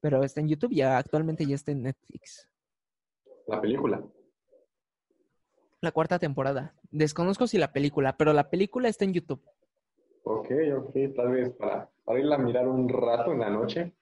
Pero 0.00 0.22
está 0.22 0.40
en 0.40 0.48
YouTube 0.48 0.72
y 0.72 0.82
actualmente 0.82 1.46
ya 1.46 1.54
está 1.54 1.70
en 1.72 1.82
Netflix. 1.82 2.48
La 3.46 3.60
película. 3.60 4.04
La 5.80 5.92
cuarta 5.92 6.18
temporada. 6.18 6.74
Desconozco 6.90 7.46
si 7.46 7.58
la 7.58 7.72
película, 7.72 8.16
pero 8.16 8.32
la 8.32 8.50
película 8.50 8.88
está 8.88 9.04
en 9.04 9.12
YouTube. 9.14 9.42
Ok, 10.24 10.48
ok, 10.78 10.96
tal 11.14 11.30
vez 11.32 11.50
para, 11.50 11.90
para 12.04 12.18
irla 12.18 12.36
a 12.36 12.38
mirar 12.38 12.66
un 12.66 12.88
rato 12.88 13.32
en 13.32 13.40
la 13.40 13.50
noche. 13.50 13.92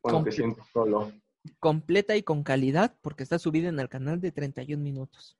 Cuando 0.00 0.22
te 0.24 0.30
Comple- 0.30 0.34
sientes 0.34 0.64
solo. 0.72 1.12
Completa 1.58 2.14
y 2.16 2.22
con 2.22 2.42
calidad 2.44 2.94
porque 3.00 3.22
está 3.22 3.38
subida 3.38 3.68
en 3.68 3.80
el 3.80 3.88
canal 3.88 4.20
de 4.20 4.30
31 4.32 4.82
minutos. 4.82 5.36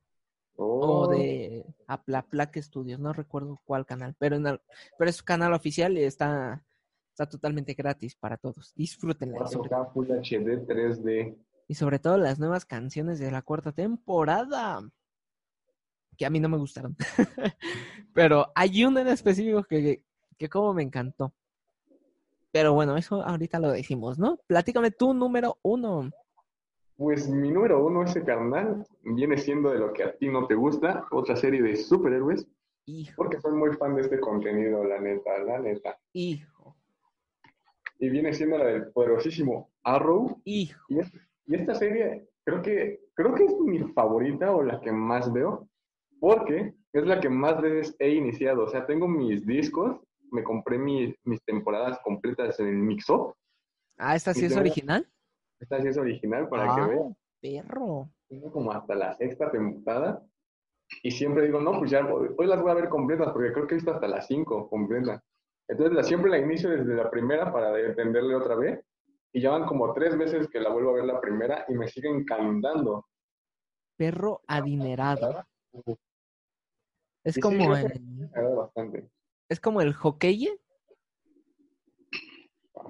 Oh, 0.60 1.02
o 1.02 1.08
de 1.08 1.64
Aplaplaque 1.86 2.60
Studios, 2.62 2.98
no 2.98 3.12
recuerdo 3.12 3.60
cuál 3.64 3.86
canal, 3.86 4.16
pero, 4.18 4.34
en 4.36 4.46
el- 4.46 4.60
pero 4.98 5.08
es 5.08 5.16
su 5.16 5.24
canal 5.24 5.52
oficial 5.52 5.96
y 5.96 6.02
está, 6.02 6.64
está 7.12 7.28
totalmente 7.28 7.74
gratis 7.74 8.16
para 8.16 8.36
todos. 8.36 8.72
Disfrútenla. 8.74 9.38
y 9.44 9.52
sobre, 9.52 9.70
4K 9.70 9.92
Full 9.92 10.10
HD 10.10 10.66
3D. 10.66 11.36
y 11.68 11.74
sobre 11.74 12.00
todo 12.00 12.18
las 12.18 12.40
nuevas 12.40 12.64
canciones 12.64 13.20
de 13.20 13.30
la 13.30 13.42
cuarta 13.42 13.70
temporada. 13.72 14.80
que 16.16 16.26
a 16.26 16.30
mí 16.30 16.40
no 16.40 16.48
me 16.48 16.56
gustaron. 16.58 16.96
Pero 18.12 18.50
hay 18.56 18.84
uno 18.84 18.98
en 18.98 19.06
específico 19.08 19.62
que, 19.62 20.02
que 20.36 20.48
como 20.48 20.74
me 20.74 20.82
encantó. 20.82 21.32
Pero 22.50 22.72
bueno, 22.72 22.96
eso 22.96 23.22
ahorita 23.22 23.60
lo 23.60 23.70
decimos, 23.70 24.18
¿no? 24.18 24.38
Platícame 24.48 24.90
tu 24.90 25.14
número 25.14 25.58
uno. 25.62 26.10
Pues 26.98 27.28
mi 27.28 27.52
número 27.52 27.86
uno, 27.86 28.02
ese 28.02 28.24
carnal, 28.24 28.84
viene 29.04 29.38
siendo 29.38 29.70
de 29.70 29.78
lo 29.78 29.92
que 29.92 30.02
a 30.02 30.16
ti 30.16 30.28
no 30.28 30.48
te 30.48 30.56
gusta, 30.56 31.06
otra 31.12 31.36
serie 31.36 31.62
de 31.62 31.76
superhéroes. 31.76 32.44
Hijo. 32.86 33.12
Porque 33.16 33.40
soy 33.40 33.52
muy 33.52 33.72
fan 33.76 33.94
de 33.94 34.00
este 34.00 34.18
contenido, 34.18 34.82
la 34.82 35.00
neta, 35.00 35.38
la 35.44 35.60
neta. 35.60 35.96
Hijo. 36.12 36.76
Y 38.00 38.08
viene 38.10 38.32
siendo 38.32 38.58
la 38.58 38.64
del 38.64 38.90
poderosísimo 38.90 39.70
Arrow. 39.84 40.40
Hijo. 40.42 40.84
Y, 40.88 40.98
y 41.46 41.54
esta 41.54 41.76
serie 41.76 42.26
creo 42.44 42.62
que, 42.62 43.00
creo 43.14 43.32
que 43.32 43.44
es 43.44 43.60
mi 43.60 43.78
favorita 43.92 44.50
o 44.50 44.64
la 44.64 44.80
que 44.80 44.90
más 44.90 45.32
veo, 45.32 45.68
porque 46.18 46.74
es 46.92 47.06
la 47.06 47.20
que 47.20 47.28
más 47.28 47.60
veces 47.60 47.94
he 48.00 48.10
iniciado. 48.10 48.64
O 48.64 48.68
sea, 48.68 48.86
tengo 48.86 49.06
mis 49.06 49.46
discos, 49.46 50.00
me 50.32 50.42
compré 50.42 50.78
mis, 50.78 51.14
mis 51.22 51.40
temporadas 51.44 52.00
completas 52.02 52.58
en 52.58 52.66
el 52.66 52.78
Mix-Up. 52.78 53.36
Ah, 53.98 54.16
¿esta 54.16 54.34
sí 54.34 54.46
es 54.46 54.56
original? 54.56 55.08
Esta 55.60 55.80
sí 55.80 55.88
es 55.88 55.98
original 55.98 56.48
para 56.48 56.74
que 56.74 56.80
vean. 56.82 57.16
perro. 57.40 58.10
Tengo 58.28 58.52
como 58.52 58.72
hasta 58.72 58.94
la 58.94 59.14
sexta 59.14 59.50
temporada. 59.50 60.22
Y 61.02 61.10
siempre 61.10 61.44
digo, 61.44 61.60
no, 61.60 61.78
pues 61.78 61.90
ya, 61.90 62.06
hoy 62.06 62.46
las 62.46 62.62
voy 62.62 62.70
a 62.70 62.74
ver 62.74 62.88
completas, 62.88 63.30
porque 63.32 63.52
creo 63.52 63.66
que 63.66 63.74
he 63.74 63.78
visto 63.78 63.92
hasta 63.92 64.08
las 64.08 64.26
cinco 64.26 64.68
completas. 64.68 65.22
Entonces 65.68 65.94
la, 65.94 66.02
siempre 66.02 66.30
la 66.30 66.38
inicio 66.38 66.70
desde 66.70 66.94
la 66.94 67.10
primera 67.10 67.52
para 67.52 67.78
entenderle 67.78 68.34
otra 68.34 68.56
vez. 68.56 68.82
Y 69.32 69.42
ya 69.42 69.50
van 69.50 69.66
como 69.66 69.92
tres 69.92 70.16
veces 70.16 70.48
que 70.48 70.60
la 70.60 70.70
vuelvo 70.70 70.90
a 70.90 70.94
ver 70.94 71.04
la 71.04 71.20
primera 71.20 71.66
y 71.68 71.74
me 71.74 71.88
sigue 71.88 72.08
encantando. 72.08 73.06
Perro 73.96 74.40
adinerado. 74.46 75.44
Es 77.22 77.38
como 77.38 77.76
el... 77.76 78.30
bastante. 78.56 79.10
Es 79.50 79.60
como 79.60 79.82
el 79.82 79.92
hockey. 79.92 80.48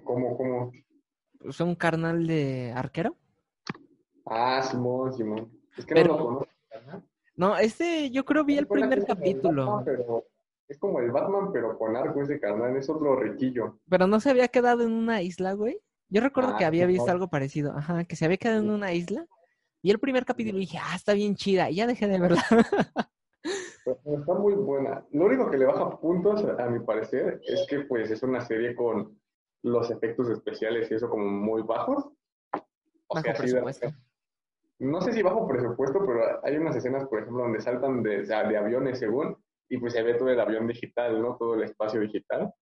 ¿Cómo, 0.05 0.37
cómo? 0.37 0.73
¿Es 1.41 1.61
un 1.61 1.75
carnal 1.75 2.27
de 2.27 2.73
arquero? 2.75 3.17
Ah, 4.27 4.63
Simón, 4.63 5.13
Simón. 5.13 5.51
Es 5.77 5.87
que 5.87 5.95
no 5.95 6.05
lo 6.05 6.19
conozco. 6.19 6.49
No, 7.37 7.57
este 7.57 8.11
yo 8.11 8.25
creo 8.25 8.45
vi 8.45 8.59
el 8.59 8.67
primer 8.67 9.05
capítulo. 9.07 9.85
es 10.67 10.79
como 10.79 10.99
el 11.01 11.13
Batman, 11.13 11.53
pero 11.53 11.79
con 11.79 11.97
arco 11.97 12.23
ese 12.23 12.41
carnal, 12.41 12.77
es 12.77 12.91
otro 12.91 13.17
riquillo. 13.17 13.79
Pero 13.89 14.07
no 14.07 14.19
se 14.19 14.31
había 14.31 14.49
quedado 14.49 14.83
en 14.83 14.93
una 14.93 15.23
isla, 15.23 15.53
güey. 15.53 15.81
Yo 16.09 16.21
recuerdo 16.21 16.57
que 16.57 16.65
ah, 16.65 16.69
había 16.69 16.87
visto 16.87 17.11
algo 17.11 17.29
parecido. 17.29 17.73
Ajá, 17.77 18.05
que 18.05 18.17
se 18.17 18.25
había 18.25 18.39
quedado 18.39 18.61
en 18.61 18.71
una 18.71 18.93
isla. 18.93 19.27
Y 19.83 19.91
el 19.91 20.01
primer 20.01 20.25
capítulo 20.25 20.59
dije, 20.59 20.79
ah, 20.83 20.97
está 20.97 21.13
bien 21.13 21.37
chida. 21.37 21.71
Y 21.71 21.77
ya 21.77 21.87
dejé 21.87 22.09
de 22.09 22.19
verla. 22.19 22.43
Está 24.05 24.35
muy 24.35 24.55
buena. 24.55 25.07
Lo 25.13 25.27
único 25.27 25.51
que 25.51 25.57
le 25.57 25.65
baja 25.65 25.99
puntos, 25.99 26.45
a 26.45 26.69
mi 26.69 26.81
parecer, 26.81 27.41
es 27.47 27.67
que 27.69 27.81
pues 27.81 28.11
es 28.11 28.23
una 28.23 28.41
serie 28.41 28.75
con 28.75 29.19
los 29.63 29.91
efectos 29.91 30.29
especiales 30.29 30.91
y 30.91 30.95
eso 30.95 31.09
como 31.09 31.27
muy 31.27 31.63
bajos. 31.63 32.09
bajo 33.09 33.23
presupuesto. 33.37 33.89
no 34.79 35.01
sé 35.01 35.13
si 35.13 35.23
bajo 35.23 35.49
presupuesto, 35.49 36.01
pero 36.07 36.45
hay 36.45 36.57
unas 36.57 36.77
escenas, 36.77 37.07
por 37.07 37.21
ejemplo, 37.21 37.43
donde 37.43 37.61
saltan 37.61 38.03
de, 38.03 38.23
de 38.23 38.57
aviones 38.57 38.99
según, 38.99 39.37
y 39.69 39.79
pues 39.79 39.93
se 39.93 40.03
ve 40.03 40.15
todo 40.15 40.31
el 40.31 40.41
avión 40.41 40.67
digital, 40.67 41.21
¿no? 41.21 41.37
Todo 41.37 41.55
el 41.55 41.65
espacio 41.65 42.01
digital. 42.01 42.53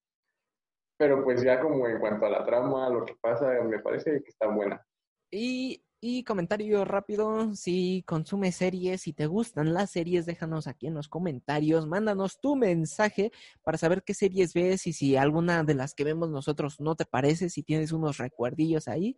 Pero 0.97 1.23
pues 1.23 1.43
ya 1.43 1.61
como 1.61 1.87
en 1.87 1.99
cuanto 1.99 2.25
a 2.25 2.29
la 2.29 2.45
trama, 2.45 2.89
lo 2.89 3.05
que 3.05 3.15
pasa, 3.21 3.61
me 3.63 3.79
parece 3.79 4.21
que 4.23 4.29
está 4.29 4.47
buena. 4.47 4.83
Y 5.31 5.83
y 5.99 6.23
comentario 6.23 6.85
rápido, 6.85 7.55
si 7.55 8.03
consumes 8.05 8.55
series, 8.55 9.01
si 9.01 9.13
te 9.13 9.25
gustan 9.25 9.73
las 9.73 9.91
series, 9.91 10.27
déjanos 10.27 10.67
aquí 10.67 10.87
en 10.87 10.93
los 10.93 11.07
comentarios, 11.07 11.87
mándanos 11.87 12.39
tu 12.39 12.55
mensaje 12.55 13.31
para 13.63 13.79
saber 13.79 14.03
qué 14.03 14.13
series 14.13 14.53
ves 14.53 14.85
y 14.85 14.93
si 14.93 15.15
alguna 15.15 15.63
de 15.63 15.73
las 15.73 15.95
que 15.95 16.03
vemos 16.03 16.29
nosotros 16.29 16.79
no 16.79 16.95
te 16.95 17.05
parece, 17.05 17.49
si 17.49 17.63
tienes 17.63 17.91
unos 17.91 18.17
recuerdillos 18.17 18.87
ahí. 18.87 19.17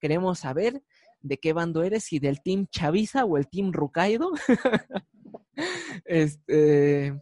Queremos 0.00 0.40
saber 0.40 0.82
de 1.20 1.38
qué 1.38 1.52
bando 1.52 1.82
eres, 1.82 2.04
si 2.04 2.18
del 2.18 2.42
Team 2.42 2.68
Chavisa 2.68 3.24
o 3.26 3.36
el 3.36 3.48
Team 3.48 3.72
Rucaido. 3.72 4.32
este, 6.06 7.20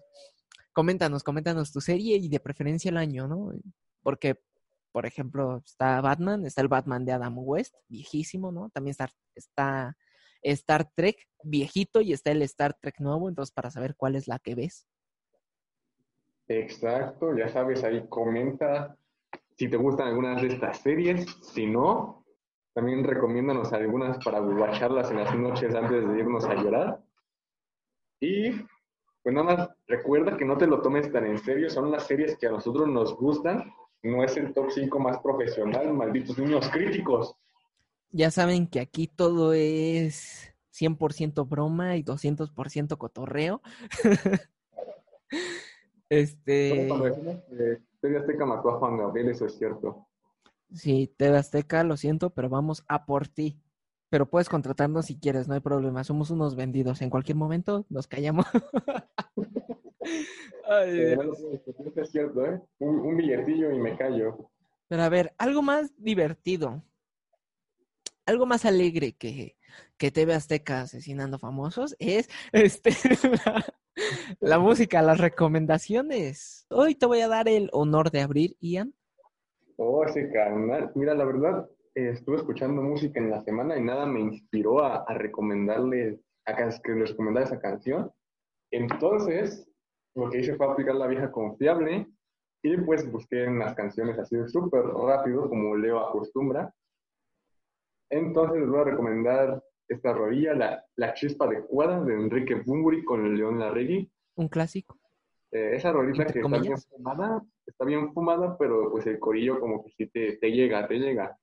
coméntanos, 0.73 1.25
coméntanos 1.25 1.73
tu 1.73 1.81
serie 1.81 2.17
y 2.19 2.29
de 2.29 2.41
preferencia 2.41 2.91
el 2.91 2.97
año, 2.97 3.27
¿no? 3.27 3.53
Porque 4.03 4.41
por 4.93 5.07
ejemplo, 5.07 5.63
está 5.65 6.01
Batman, 6.01 6.45
está 6.47 6.61
el 6.61 6.69
Batman 6.69 7.05
de 7.05 7.13
Adam 7.13 7.35
West, 7.39 7.75
viejísimo, 7.89 8.53
¿no? 8.53 8.71
También 8.71 8.93
está, 8.93 9.09
está 9.35 9.97
Star 10.43 10.91
Trek 10.95 11.17
viejito 11.43 12.01
y 12.01 12.13
está 12.13 12.31
el 12.31 12.43
Star 12.43 12.75
Trek 12.75 13.01
nuevo, 13.01 13.29
entonces 13.29 13.53
para 13.53 13.71
saber 13.71 13.97
cuál 13.97 14.17
es 14.17 14.29
la 14.29 14.39
que 14.39 14.55
ves. 14.55 14.87
Exacto, 16.49 17.37
ya 17.37 17.49
sabes, 17.49 17.83
ahí 17.83 18.07
comenta 18.09 18.97
si 19.57 19.69
te 19.69 19.77
gustan 19.77 20.09
algunas 20.09 20.43
de 20.43 20.49
estas 20.49 20.79
series, 20.79 21.27
si 21.43 21.67
no, 21.67 22.25
también 22.75 23.05
recomiéndanos 23.05 23.73
algunas 23.73 24.23
para 24.25 24.41
guacharlas 24.41 25.11
en 25.11 25.19
las 25.19 25.35
noches 25.37 25.75
antes 25.75 26.09
de 26.09 26.19
irnos 26.19 26.45
a 26.45 26.55
llorar. 26.55 27.03
Y 28.21 28.51
pues 29.23 29.35
nada 29.35 29.45
más, 29.45 29.71
recuerda 29.87 30.37
que 30.37 30.45
no 30.45 30.57
te 30.57 30.67
lo 30.67 30.81
tomes 30.83 31.13
tan 31.13 31.27
en 31.27 31.39
serio, 31.39 31.71
son 31.71 31.91
las 31.91 32.07
series 32.07 32.37
que 32.37 32.47
a 32.47 32.51
nosotros 32.51 32.89
nos 32.89 33.17
gustan 33.17 33.73
no 34.03 34.25
es 34.25 34.37
el 34.37 34.53
top 34.53 34.71
5 34.71 34.99
más 34.99 35.19
profesional, 35.19 35.93
malditos 35.93 36.39
niños 36.39 36.69
críticos. 36.71 37.37
Ya 38.11 38.31
saben 38.31 38.67
que 38.67 38.81
aquí 38.81 39.07
todo 39.07 39.55
es 39.55 40.53
100% 40.79 41.49
broma 41.49 41.97
y 41.97 42.03
200% 42.03 42.99
cotorreo. 42.99 43.63
este... 46.09 46.89
TV 48.01 48.19
Azteca 48.19 48.45
mató 48.45 48.71
a 48.71 48.79
Juan 48.79 48.99
Gabriel, 48.99 49.29
eso 49.29 49.47
es 49.47 49.57
cierto. 49.57 50.09
Sí, 50.75 51.15
TV 51.17 51.37
Azteca, 51.37 51.85
lo 51.85 51.97
siento, 51.97 52.31
pero 52.31 52.49
vamos 52.49 52.85
a 52.89 53.07
por 53.07 53.29
ti. 53.29 53.61
Pero 54.09 54.29
puedes 54.29 54.49
contratarnos 54.49 55.07
si 55.07 55.19
quieres, 55.19 55.49
no 55.49 55.55
hay 55.55 55.61
problema. 55.61 56.05
Somos 56.05 56.31
unos 56.31 56.55
vendidos. 56.55 57.01
En 57.01 57.09
cualquier 57.09 57.37
momento 57.37 57.87
nos 57.89 58.07
callamos. 58.07 58.45
Ay, 60.73 60.99
eh, 60.99 61.19
es 61.97 62.11
cierto, 62.11 62.47
¿eh? 62.47 62.61
Un, 62.79 63.17
billetillo 63.17 63.71
y 63.73 63.79
me 63.79 63.97
callo. 63.97 64.51
Pero 64.89 65.03
a 65.03 65.09
ver, 65.09 65.35
algo 65.39 65.63
más 65.63 65.93
divertido. 65.97 66.83
Algo 68.25 68.47
más 68.47 68.65
alegre 68.65 69.13
que, 69.13 69.57
que 69.99 70.11
TV 70.11 70.33
Azteca 70.33 70.83
asesinando 70.83 71.39
famosos 71.39 71.97
es 71.99 72.31
este 72.53 72.93
la, 74.41 74.59
música, 74.59 75.03
las 75.03 75.19
recomendaciones. 75.19 76.67
Hoy 76.71 76.95
te 76.95 77.07
voy 77.07 77.21
a 77.21 77.29
dar 77.29 77.49
el 77.49 77.69
honor 77.73 78.11
de 78.11 78.21
abrir, 78.21 78.57
Ian. 78.61 78.95
Oh, 79.77 80.05
ese 80.05 80.31
canal. 80.31 80.93
Mira, 80.95 81.15
la 81.15 81.25
verdad, 81.25 81.69
estuve 81.95 82.37
escuchando 82.37 82.81
música 82.81 83.21
en 83.21 83.31
la 83.31 83.43
semana 83.43 83.77
y 83.77 83.83
nada 83.83 84.07
me 84.07 84.21
inspiró 84.21 84.85
a, 84.85 85.05
a 85.05 85.15
recomendarle, 85.15 86.21
a 86.47 86.57
que 86.57 86.93
les 86.93 87.11
recomendara 87.11 87.47
esa 87.47 87.61
canción. 87.61 88.11
Entonces, 88.71 89.69
lo 90.15 90.31
que 90.31 90.41
hice 90.41 90.57
fue 90.57 90.67
aplicar 90.67 90.95
la 90.95 91.07
vieja 91.07 91.31
confiable 91.31 92.07
y 92.63 92.77
pues 92.79 93.11
busqué 93.11 93.45
en 93.45 93.59
las 93.59 93.75
canciones 93.75 94.19
así 94.19 94.37
súper 94.47 94.85
rápido, 94.85 95.49
como 95.49 95.77
Leo 95.77 96.01
acostumbra. 96.01 96.73
Entonces 98.11 98.61
les 98.61 98.69
voy 98.69 98.81
a 98.81 98.85
recomendar 98.85 99.63
esta 99.89 100.13
rodilla, 100.13 100.55
la, 100.55 100.85
la 100.97 101.15
chispa 101.15 101.47
adecuada 101.47 102.03
de 102.05 102.15
Enrique 102.15 102.55
Bumburi 102.55 103.05
con 103.05 103.37
León 103.37 103.59
Larregui. 103.59 104.11
Un 104.37 104.49
clásico. 104.49 104.99
Eh, 105.51 105.77
esa 105.77 105.93
rodilla 105.93 106.27
que 106.27 106.41
está 106.41 106.59
bien 106.59 106.79
fumada, 106.79 107.43
está 107.67 107.85
bien 107.85 108.13
fumada, 108.13 108.57
pero 108.57 108.91
pues 108.91 109.07
el 109.07 109.19
corillo 109.19 109.61
como 109.61 109.85
que 109.85 109.91
sí 109.91 110.07
te, 110.07 110.37
te 110.37 110.51
llega, 110.51 110.87
te 110.87 110.99
llega. 110.99 111.37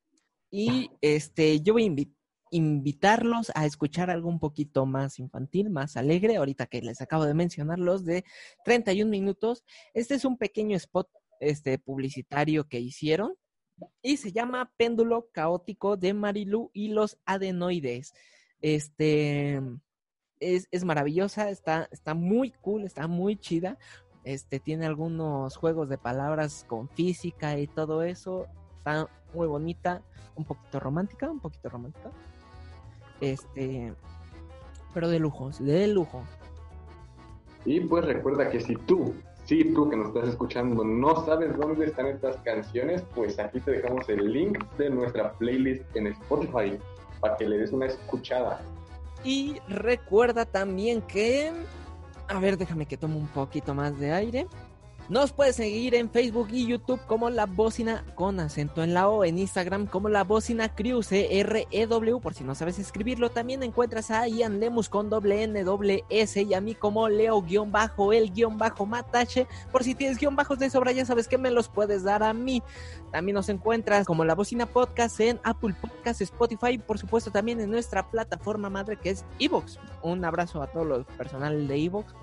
Y 0.52 0.90
este, 1.02 1.60
yo 1.62 1.74
voy 1.74 1.84
a 1.84 1.88
invitar 1.88 2.19
invitarlos 2.52 3.52
a 3.56 3.66
escuchar 3.66 4.10
algo 4.10 4.30
un 4.30 4.40
poquito 4.40 4.86
más 4.86 5.20
infantil, 5.20 5.70
más 5.70 5.98
alegre, 5.98 6.38
ahorita 6.38 6.66
que 6.66 6.82
les 6.82 7.02
acabo 7.02 7.26
de 7.26 7.34
mencionar 7.34 7.80
los 7.80 8.06
de 8.06 8.24
31 8.66 9.10
minutos. 9.10 9.64
Este 9.94 10.16
es 10.16 10.26
un 10.26 10.38
pequeño 10.38 10.76
spot 10.78 11.10
este, 11.40 11.80
publicitario 11.80 12.68
que 12.68 12.80
hicieron 12.80 13.36
y 14.02 14.18
se 14.18 14.32
llama 14.32 14.72
Péndulo 14.78 15.30
Caótico 15.32 15.98
de 15.98 16.14
Marilu 16.14 16.70
y 16.74 16.90
los 16.90 17.18
adenoides. 17.26 18.14
Este 18.62 19.62
es, 20.40 20.84
maravillosa, 20.84 21.50
está, 21.50 21.88
está 21.92 22.14
muy 22.14 22.52
cool, 22.52 22.84
está 22.84 23.08
muy 23.08 23.38
chida. 23.38 23.78
Este 24.24 24.60
tiene 24.60 24.86
algunos 24.86 25.56
juegos 25.56 25.90
de 25.90 25.98
palabras 25.98 26.66
con 26.68 26.90
física 26.90 27.58
y 27.58 27.68
todo 27.68 28.04
eso. 28.04 28.48
Está 28.78 29.10
muy 29.34 29.48
bonita, 29.48 30.04
un 30.36 30.46
poquito 30.46 30.80
romántica, 30.80 31.30
un 31.30 31.40
poquito 31.40 31.70
romántica. 31.70 32.12
Este, 33.22 33.94
pero 34.94 35.10
de 35.10 35.20
lujo, 35.20 35.52
de 35.60 35.88
lujo. 35.88 36.24
Y 37.66 37.82
pues 37.82 38.06
recuerda 38.06 38.50
que 38.50 38.62
si 38.62 38.76
tú, 38.76 39.14
si 39.46 39.74
tú 39.74 39.90
que 39.90 39.98
nos 39.98 40.08
estás 40.08 40.30
escuchando 40.30 40.84
no 40.84 41.26
sabes 41.26 41.58
dónde 41.58 41.86
están 41.86 42.08
estas 42.08 42.38
canciones, 42.38 43.04
pues 43.14 43.38
aquí 43.40 43.60
te 43.60 43.72
dejamos 43.72 44.08
el 44.10 44.32
link 44.32 44.64
de 44.78 44.90
nuestra 44.90 45.34
playlist 45.34 45.84
en 45.96 46.08
Spotify 46.08 46.80
para 47.20 47.36
que 47.38 47.48
le 47.48 47.58
des 47.58 47.72
una 47.72 47.88
escuchada. 47.88 48.62
Y 49.24 49.60
recuerda 49.68 50.46
también 50.46 51.02
que 51.02 51.52
A 52.28 52.40
ver, 52.40 52.58
déjame 52.58 52.86
que 52.86 52.96
tome 52.96 53.16
un 53.16 53.28
poquito 53.28 53.74
más 53.74 54.00
de 54.00 54.12
aire. 54.14 54.48
Nos 55.10 55.34
puedes 55.34 55.56
seguir 55.56 55.96
en 55.96 56.08
Facebook 56.12 56.50
y 56.52 56.68
YouTube 56.68 57.02
como 57.08 57.32
La 57.32 57.48
Bocina 57.48 58.06
con 58.14 58.40
acento 58.40 58.84
en 58.84 58.94
la 58.94 59.10
O, 59.10 59.26
en 59.26 59.40
Instagram 59.40 59.88
como 59.88 60.08
La 60.08 60.24
Bocina 60.24 60.76
Crew, 60.76 61.02
C-R-E-W, 61.02 62.20
por 62.20 62.36
si 62.36 62.44
no 62.44 62.54
sabes 62.54 62.78
escribirlo. 62.78 63.32
También 63.32 63.64
encuentras 63.64 64.12
a 64.12 64.28
Ian 64.28 64.60
Lemus 64.60 64.88
con 64.88 65.10
doble 65.10 65.42
N, 65.42 65.64
doble 65.64 66.04
S 66.12 66.40
y 66.40 66.54
a 66.54 66.62
mí 66.62 66.76
como 66.76 67.10
Leo-el-Matache. 67.10 67.48
Por 69.72 69.84
si 69.84 69.96
tienes 69.96 70.20
guion 70.20 70.36
bajos 70.36 70.60
de 70.60 70.70
sobra, 70.70 70.92
ya 70.92 71.06
sabes 71.06 71.28
que 71.28 71.40
me 71.40 71.50
los 71.50 71.70
puedes 71.70 72.04
dar 72.04 72.22
a 72.22 72.32
mí. 72.32 72.62
También 73.12 73.34
nos 73.34 73.50
encuentras 73.50 74.06
como 74.06 74.24
La 74.26 74.36
Bocina 74.36 74.68
Podcast 74.68 75.20
en 75.22 75.40
Apple 75.44 75.74
Podcast, 75.82 76.22
Spotify, 76.22 76.78
por 76.78 77.00
supuesto 77.00 77.32
también 77.32 77.60
en 77.60 77.72
nuestra 77.72 78.12
plataforma 78.12 78.70
madre 78.70 78.98
que 78.98 79.10
es 79.10 79.26
Evox. 79.40 79.80
Un 80.04 80.24
abrazo 80.24 80.62
a 80.62 80.68
todos 80.68 80.86
los 80.86 81.08
personal 81.18 81.68
de 81.68 81.84
Evox. 81.84 82.14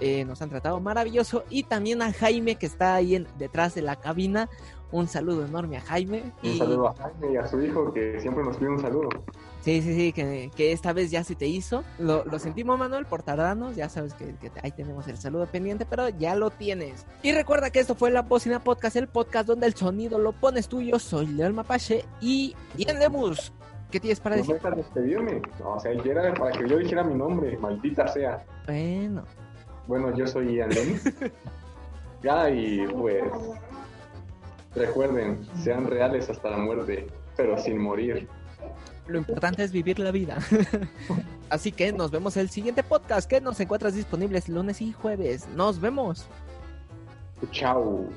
Eh, 0.00 0.24
nos 0.24 0.40
han 0.42 0.48
tratado 0.48 0.80
maravilloso. 0.80 1.44
Y 1.50 1.64
también 1.64 2.02
a 2.02 2.12
Jaime, 2.12 2.56
que 2.56 2.66
está 2.66 2.94
ahí 2.94 3.14
en, 3.14 3.26
detrás 3.38 3.74
de 3.74 3.82
la 3.82 3.96
cabina. 3.96 4.48
Un 4.92 5.06
saludo 5.06 5.44
enorme 5.44 5.76
a 5.76 5.80
Jaime. 5.82 6.32
Un 6.42 6.58
saludo 6.58 6.88
a 6.88 6.94
Jaime 6.94 7.32
y 7.32 7.36
a 7.36 7.46
su 7.46 7.60
hijo, 7.62 7.92
que 7.92 8.18
siempre 8.20 8.42
nos 8.42 8.56
pide 8.56 8.70
un 8.70 8.80
saludo. 8.80 9.08
Sí, 9.60 9.82
sí, 9.82 9.94
sí, 9.94 10.12
que, 10.12 10.50
que 10.56 10.72
esta 10.72 10.92
vez 10.92 11.10
ya 11.10 11.22
se 11.22 11.36
te 11.36 11.46
hizo. 11.46 11.84
Lo, 11.98 12.24
lo 12.24 12.38
sentimos, 12.38 12.78
Manuel, 12.78 13.06
por 13.06 13.22
tardarnos. 13.22 13.76
Ya 13.76 13.88
sabes 13.88 14.14
que, 14.14 14.34
que, 14.36 14.50
ahí 14.62 14.72
tenemos 14.72 15.06
el 15.06 15.18
saludo 15.18 15.46
pendiente, 15.46 15.86
pero 15.88 16.08
ya 16.08 16.34
lo 16.34 16.50
tienes. 16.50 17.06
Y 17.22 17.32
recuerda 17.32 17.70
que 17.70 17.78
esto 17.78 17.94
fue 17.94 18.10
La 18.10 18.22
Bocina 18.22 18.64
Podcast, 18.64 18.96
el 18.96 19.06
podcast 19.06 19.46
donde 19.46 19.66
el 19.66 19.74
sonido 19.74 20.18
lo 20.18 20.32
pones 20.32 20.66
tú. 20.66 20.80
Yo 20.80 20.98
soy 20.98 21.26
León 21.26 21.54
Mapache 21.54 22.04
y 22.20 22.56
Ian 22.76 22.98
Lemus. 22.98 23.52
¿Qué 23.90 24.00
tienes 24.00 24.20
para 24.20 24.36
no 24.36 24.42
decir? 24.42 24.60
No 24.62 24.76
despedirme. 24.76 25.42
o 25.64 25.78
sea, 25.78 25.92
era 25.92 26.32
para 26.34 26.52
que 26.52 26.68
yo 26.68 26.78
dijera 26.78 27.02
mi 27.02 27.14
nombre, 27.14 27.56
maldita 27.58 28.08
sea. 28.08 28.44
Bueno. 28.66 29.24
Bueno, 29.90 30.16
yo 30.16 30.24
soy 30.24 30.54
Ian 30.54 30.70
Lenny. 30.70 31.00
ya, 32.22 32.48
y 32.48 32.86
pues 32.86 33.24
recuerden, 34.72 35.44
sean 35.64 35.88
reales 35.88 36.30
hasta 36.30 36.50
la 36.50 36.58
muerte, 36.58 37.08
pero 37.36 37.58
sin 37.58 37.78
morir. 37.78 38.28
Lo 39.08 39.18
importante 39.18 39.64
es 39.64 39.72
vivir 39.72 39.98
la 39.98 40.12
vida. 40.12 40.38
Así 41.50 41.72
que 41.72 41.92
nos 41.92 42.12
vemos 42.12 42.36
el 42.36 42.50
siguiente 42.50 42.84
podcast 42.84 43.28
que 43.28 43.40
nos 43.40 43.58
encuentras 43.58 43.96
disponibles 43.96 44.48
lunes 44.48 44.80
y 44.80 44.92
jueves. 44.92 45.48
Nos 45.56 45.80
vemos. 45.80 46.28
Chao. 47.50 48.08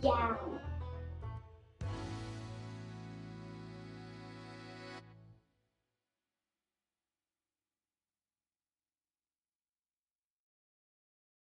Chao. 0.00 0.55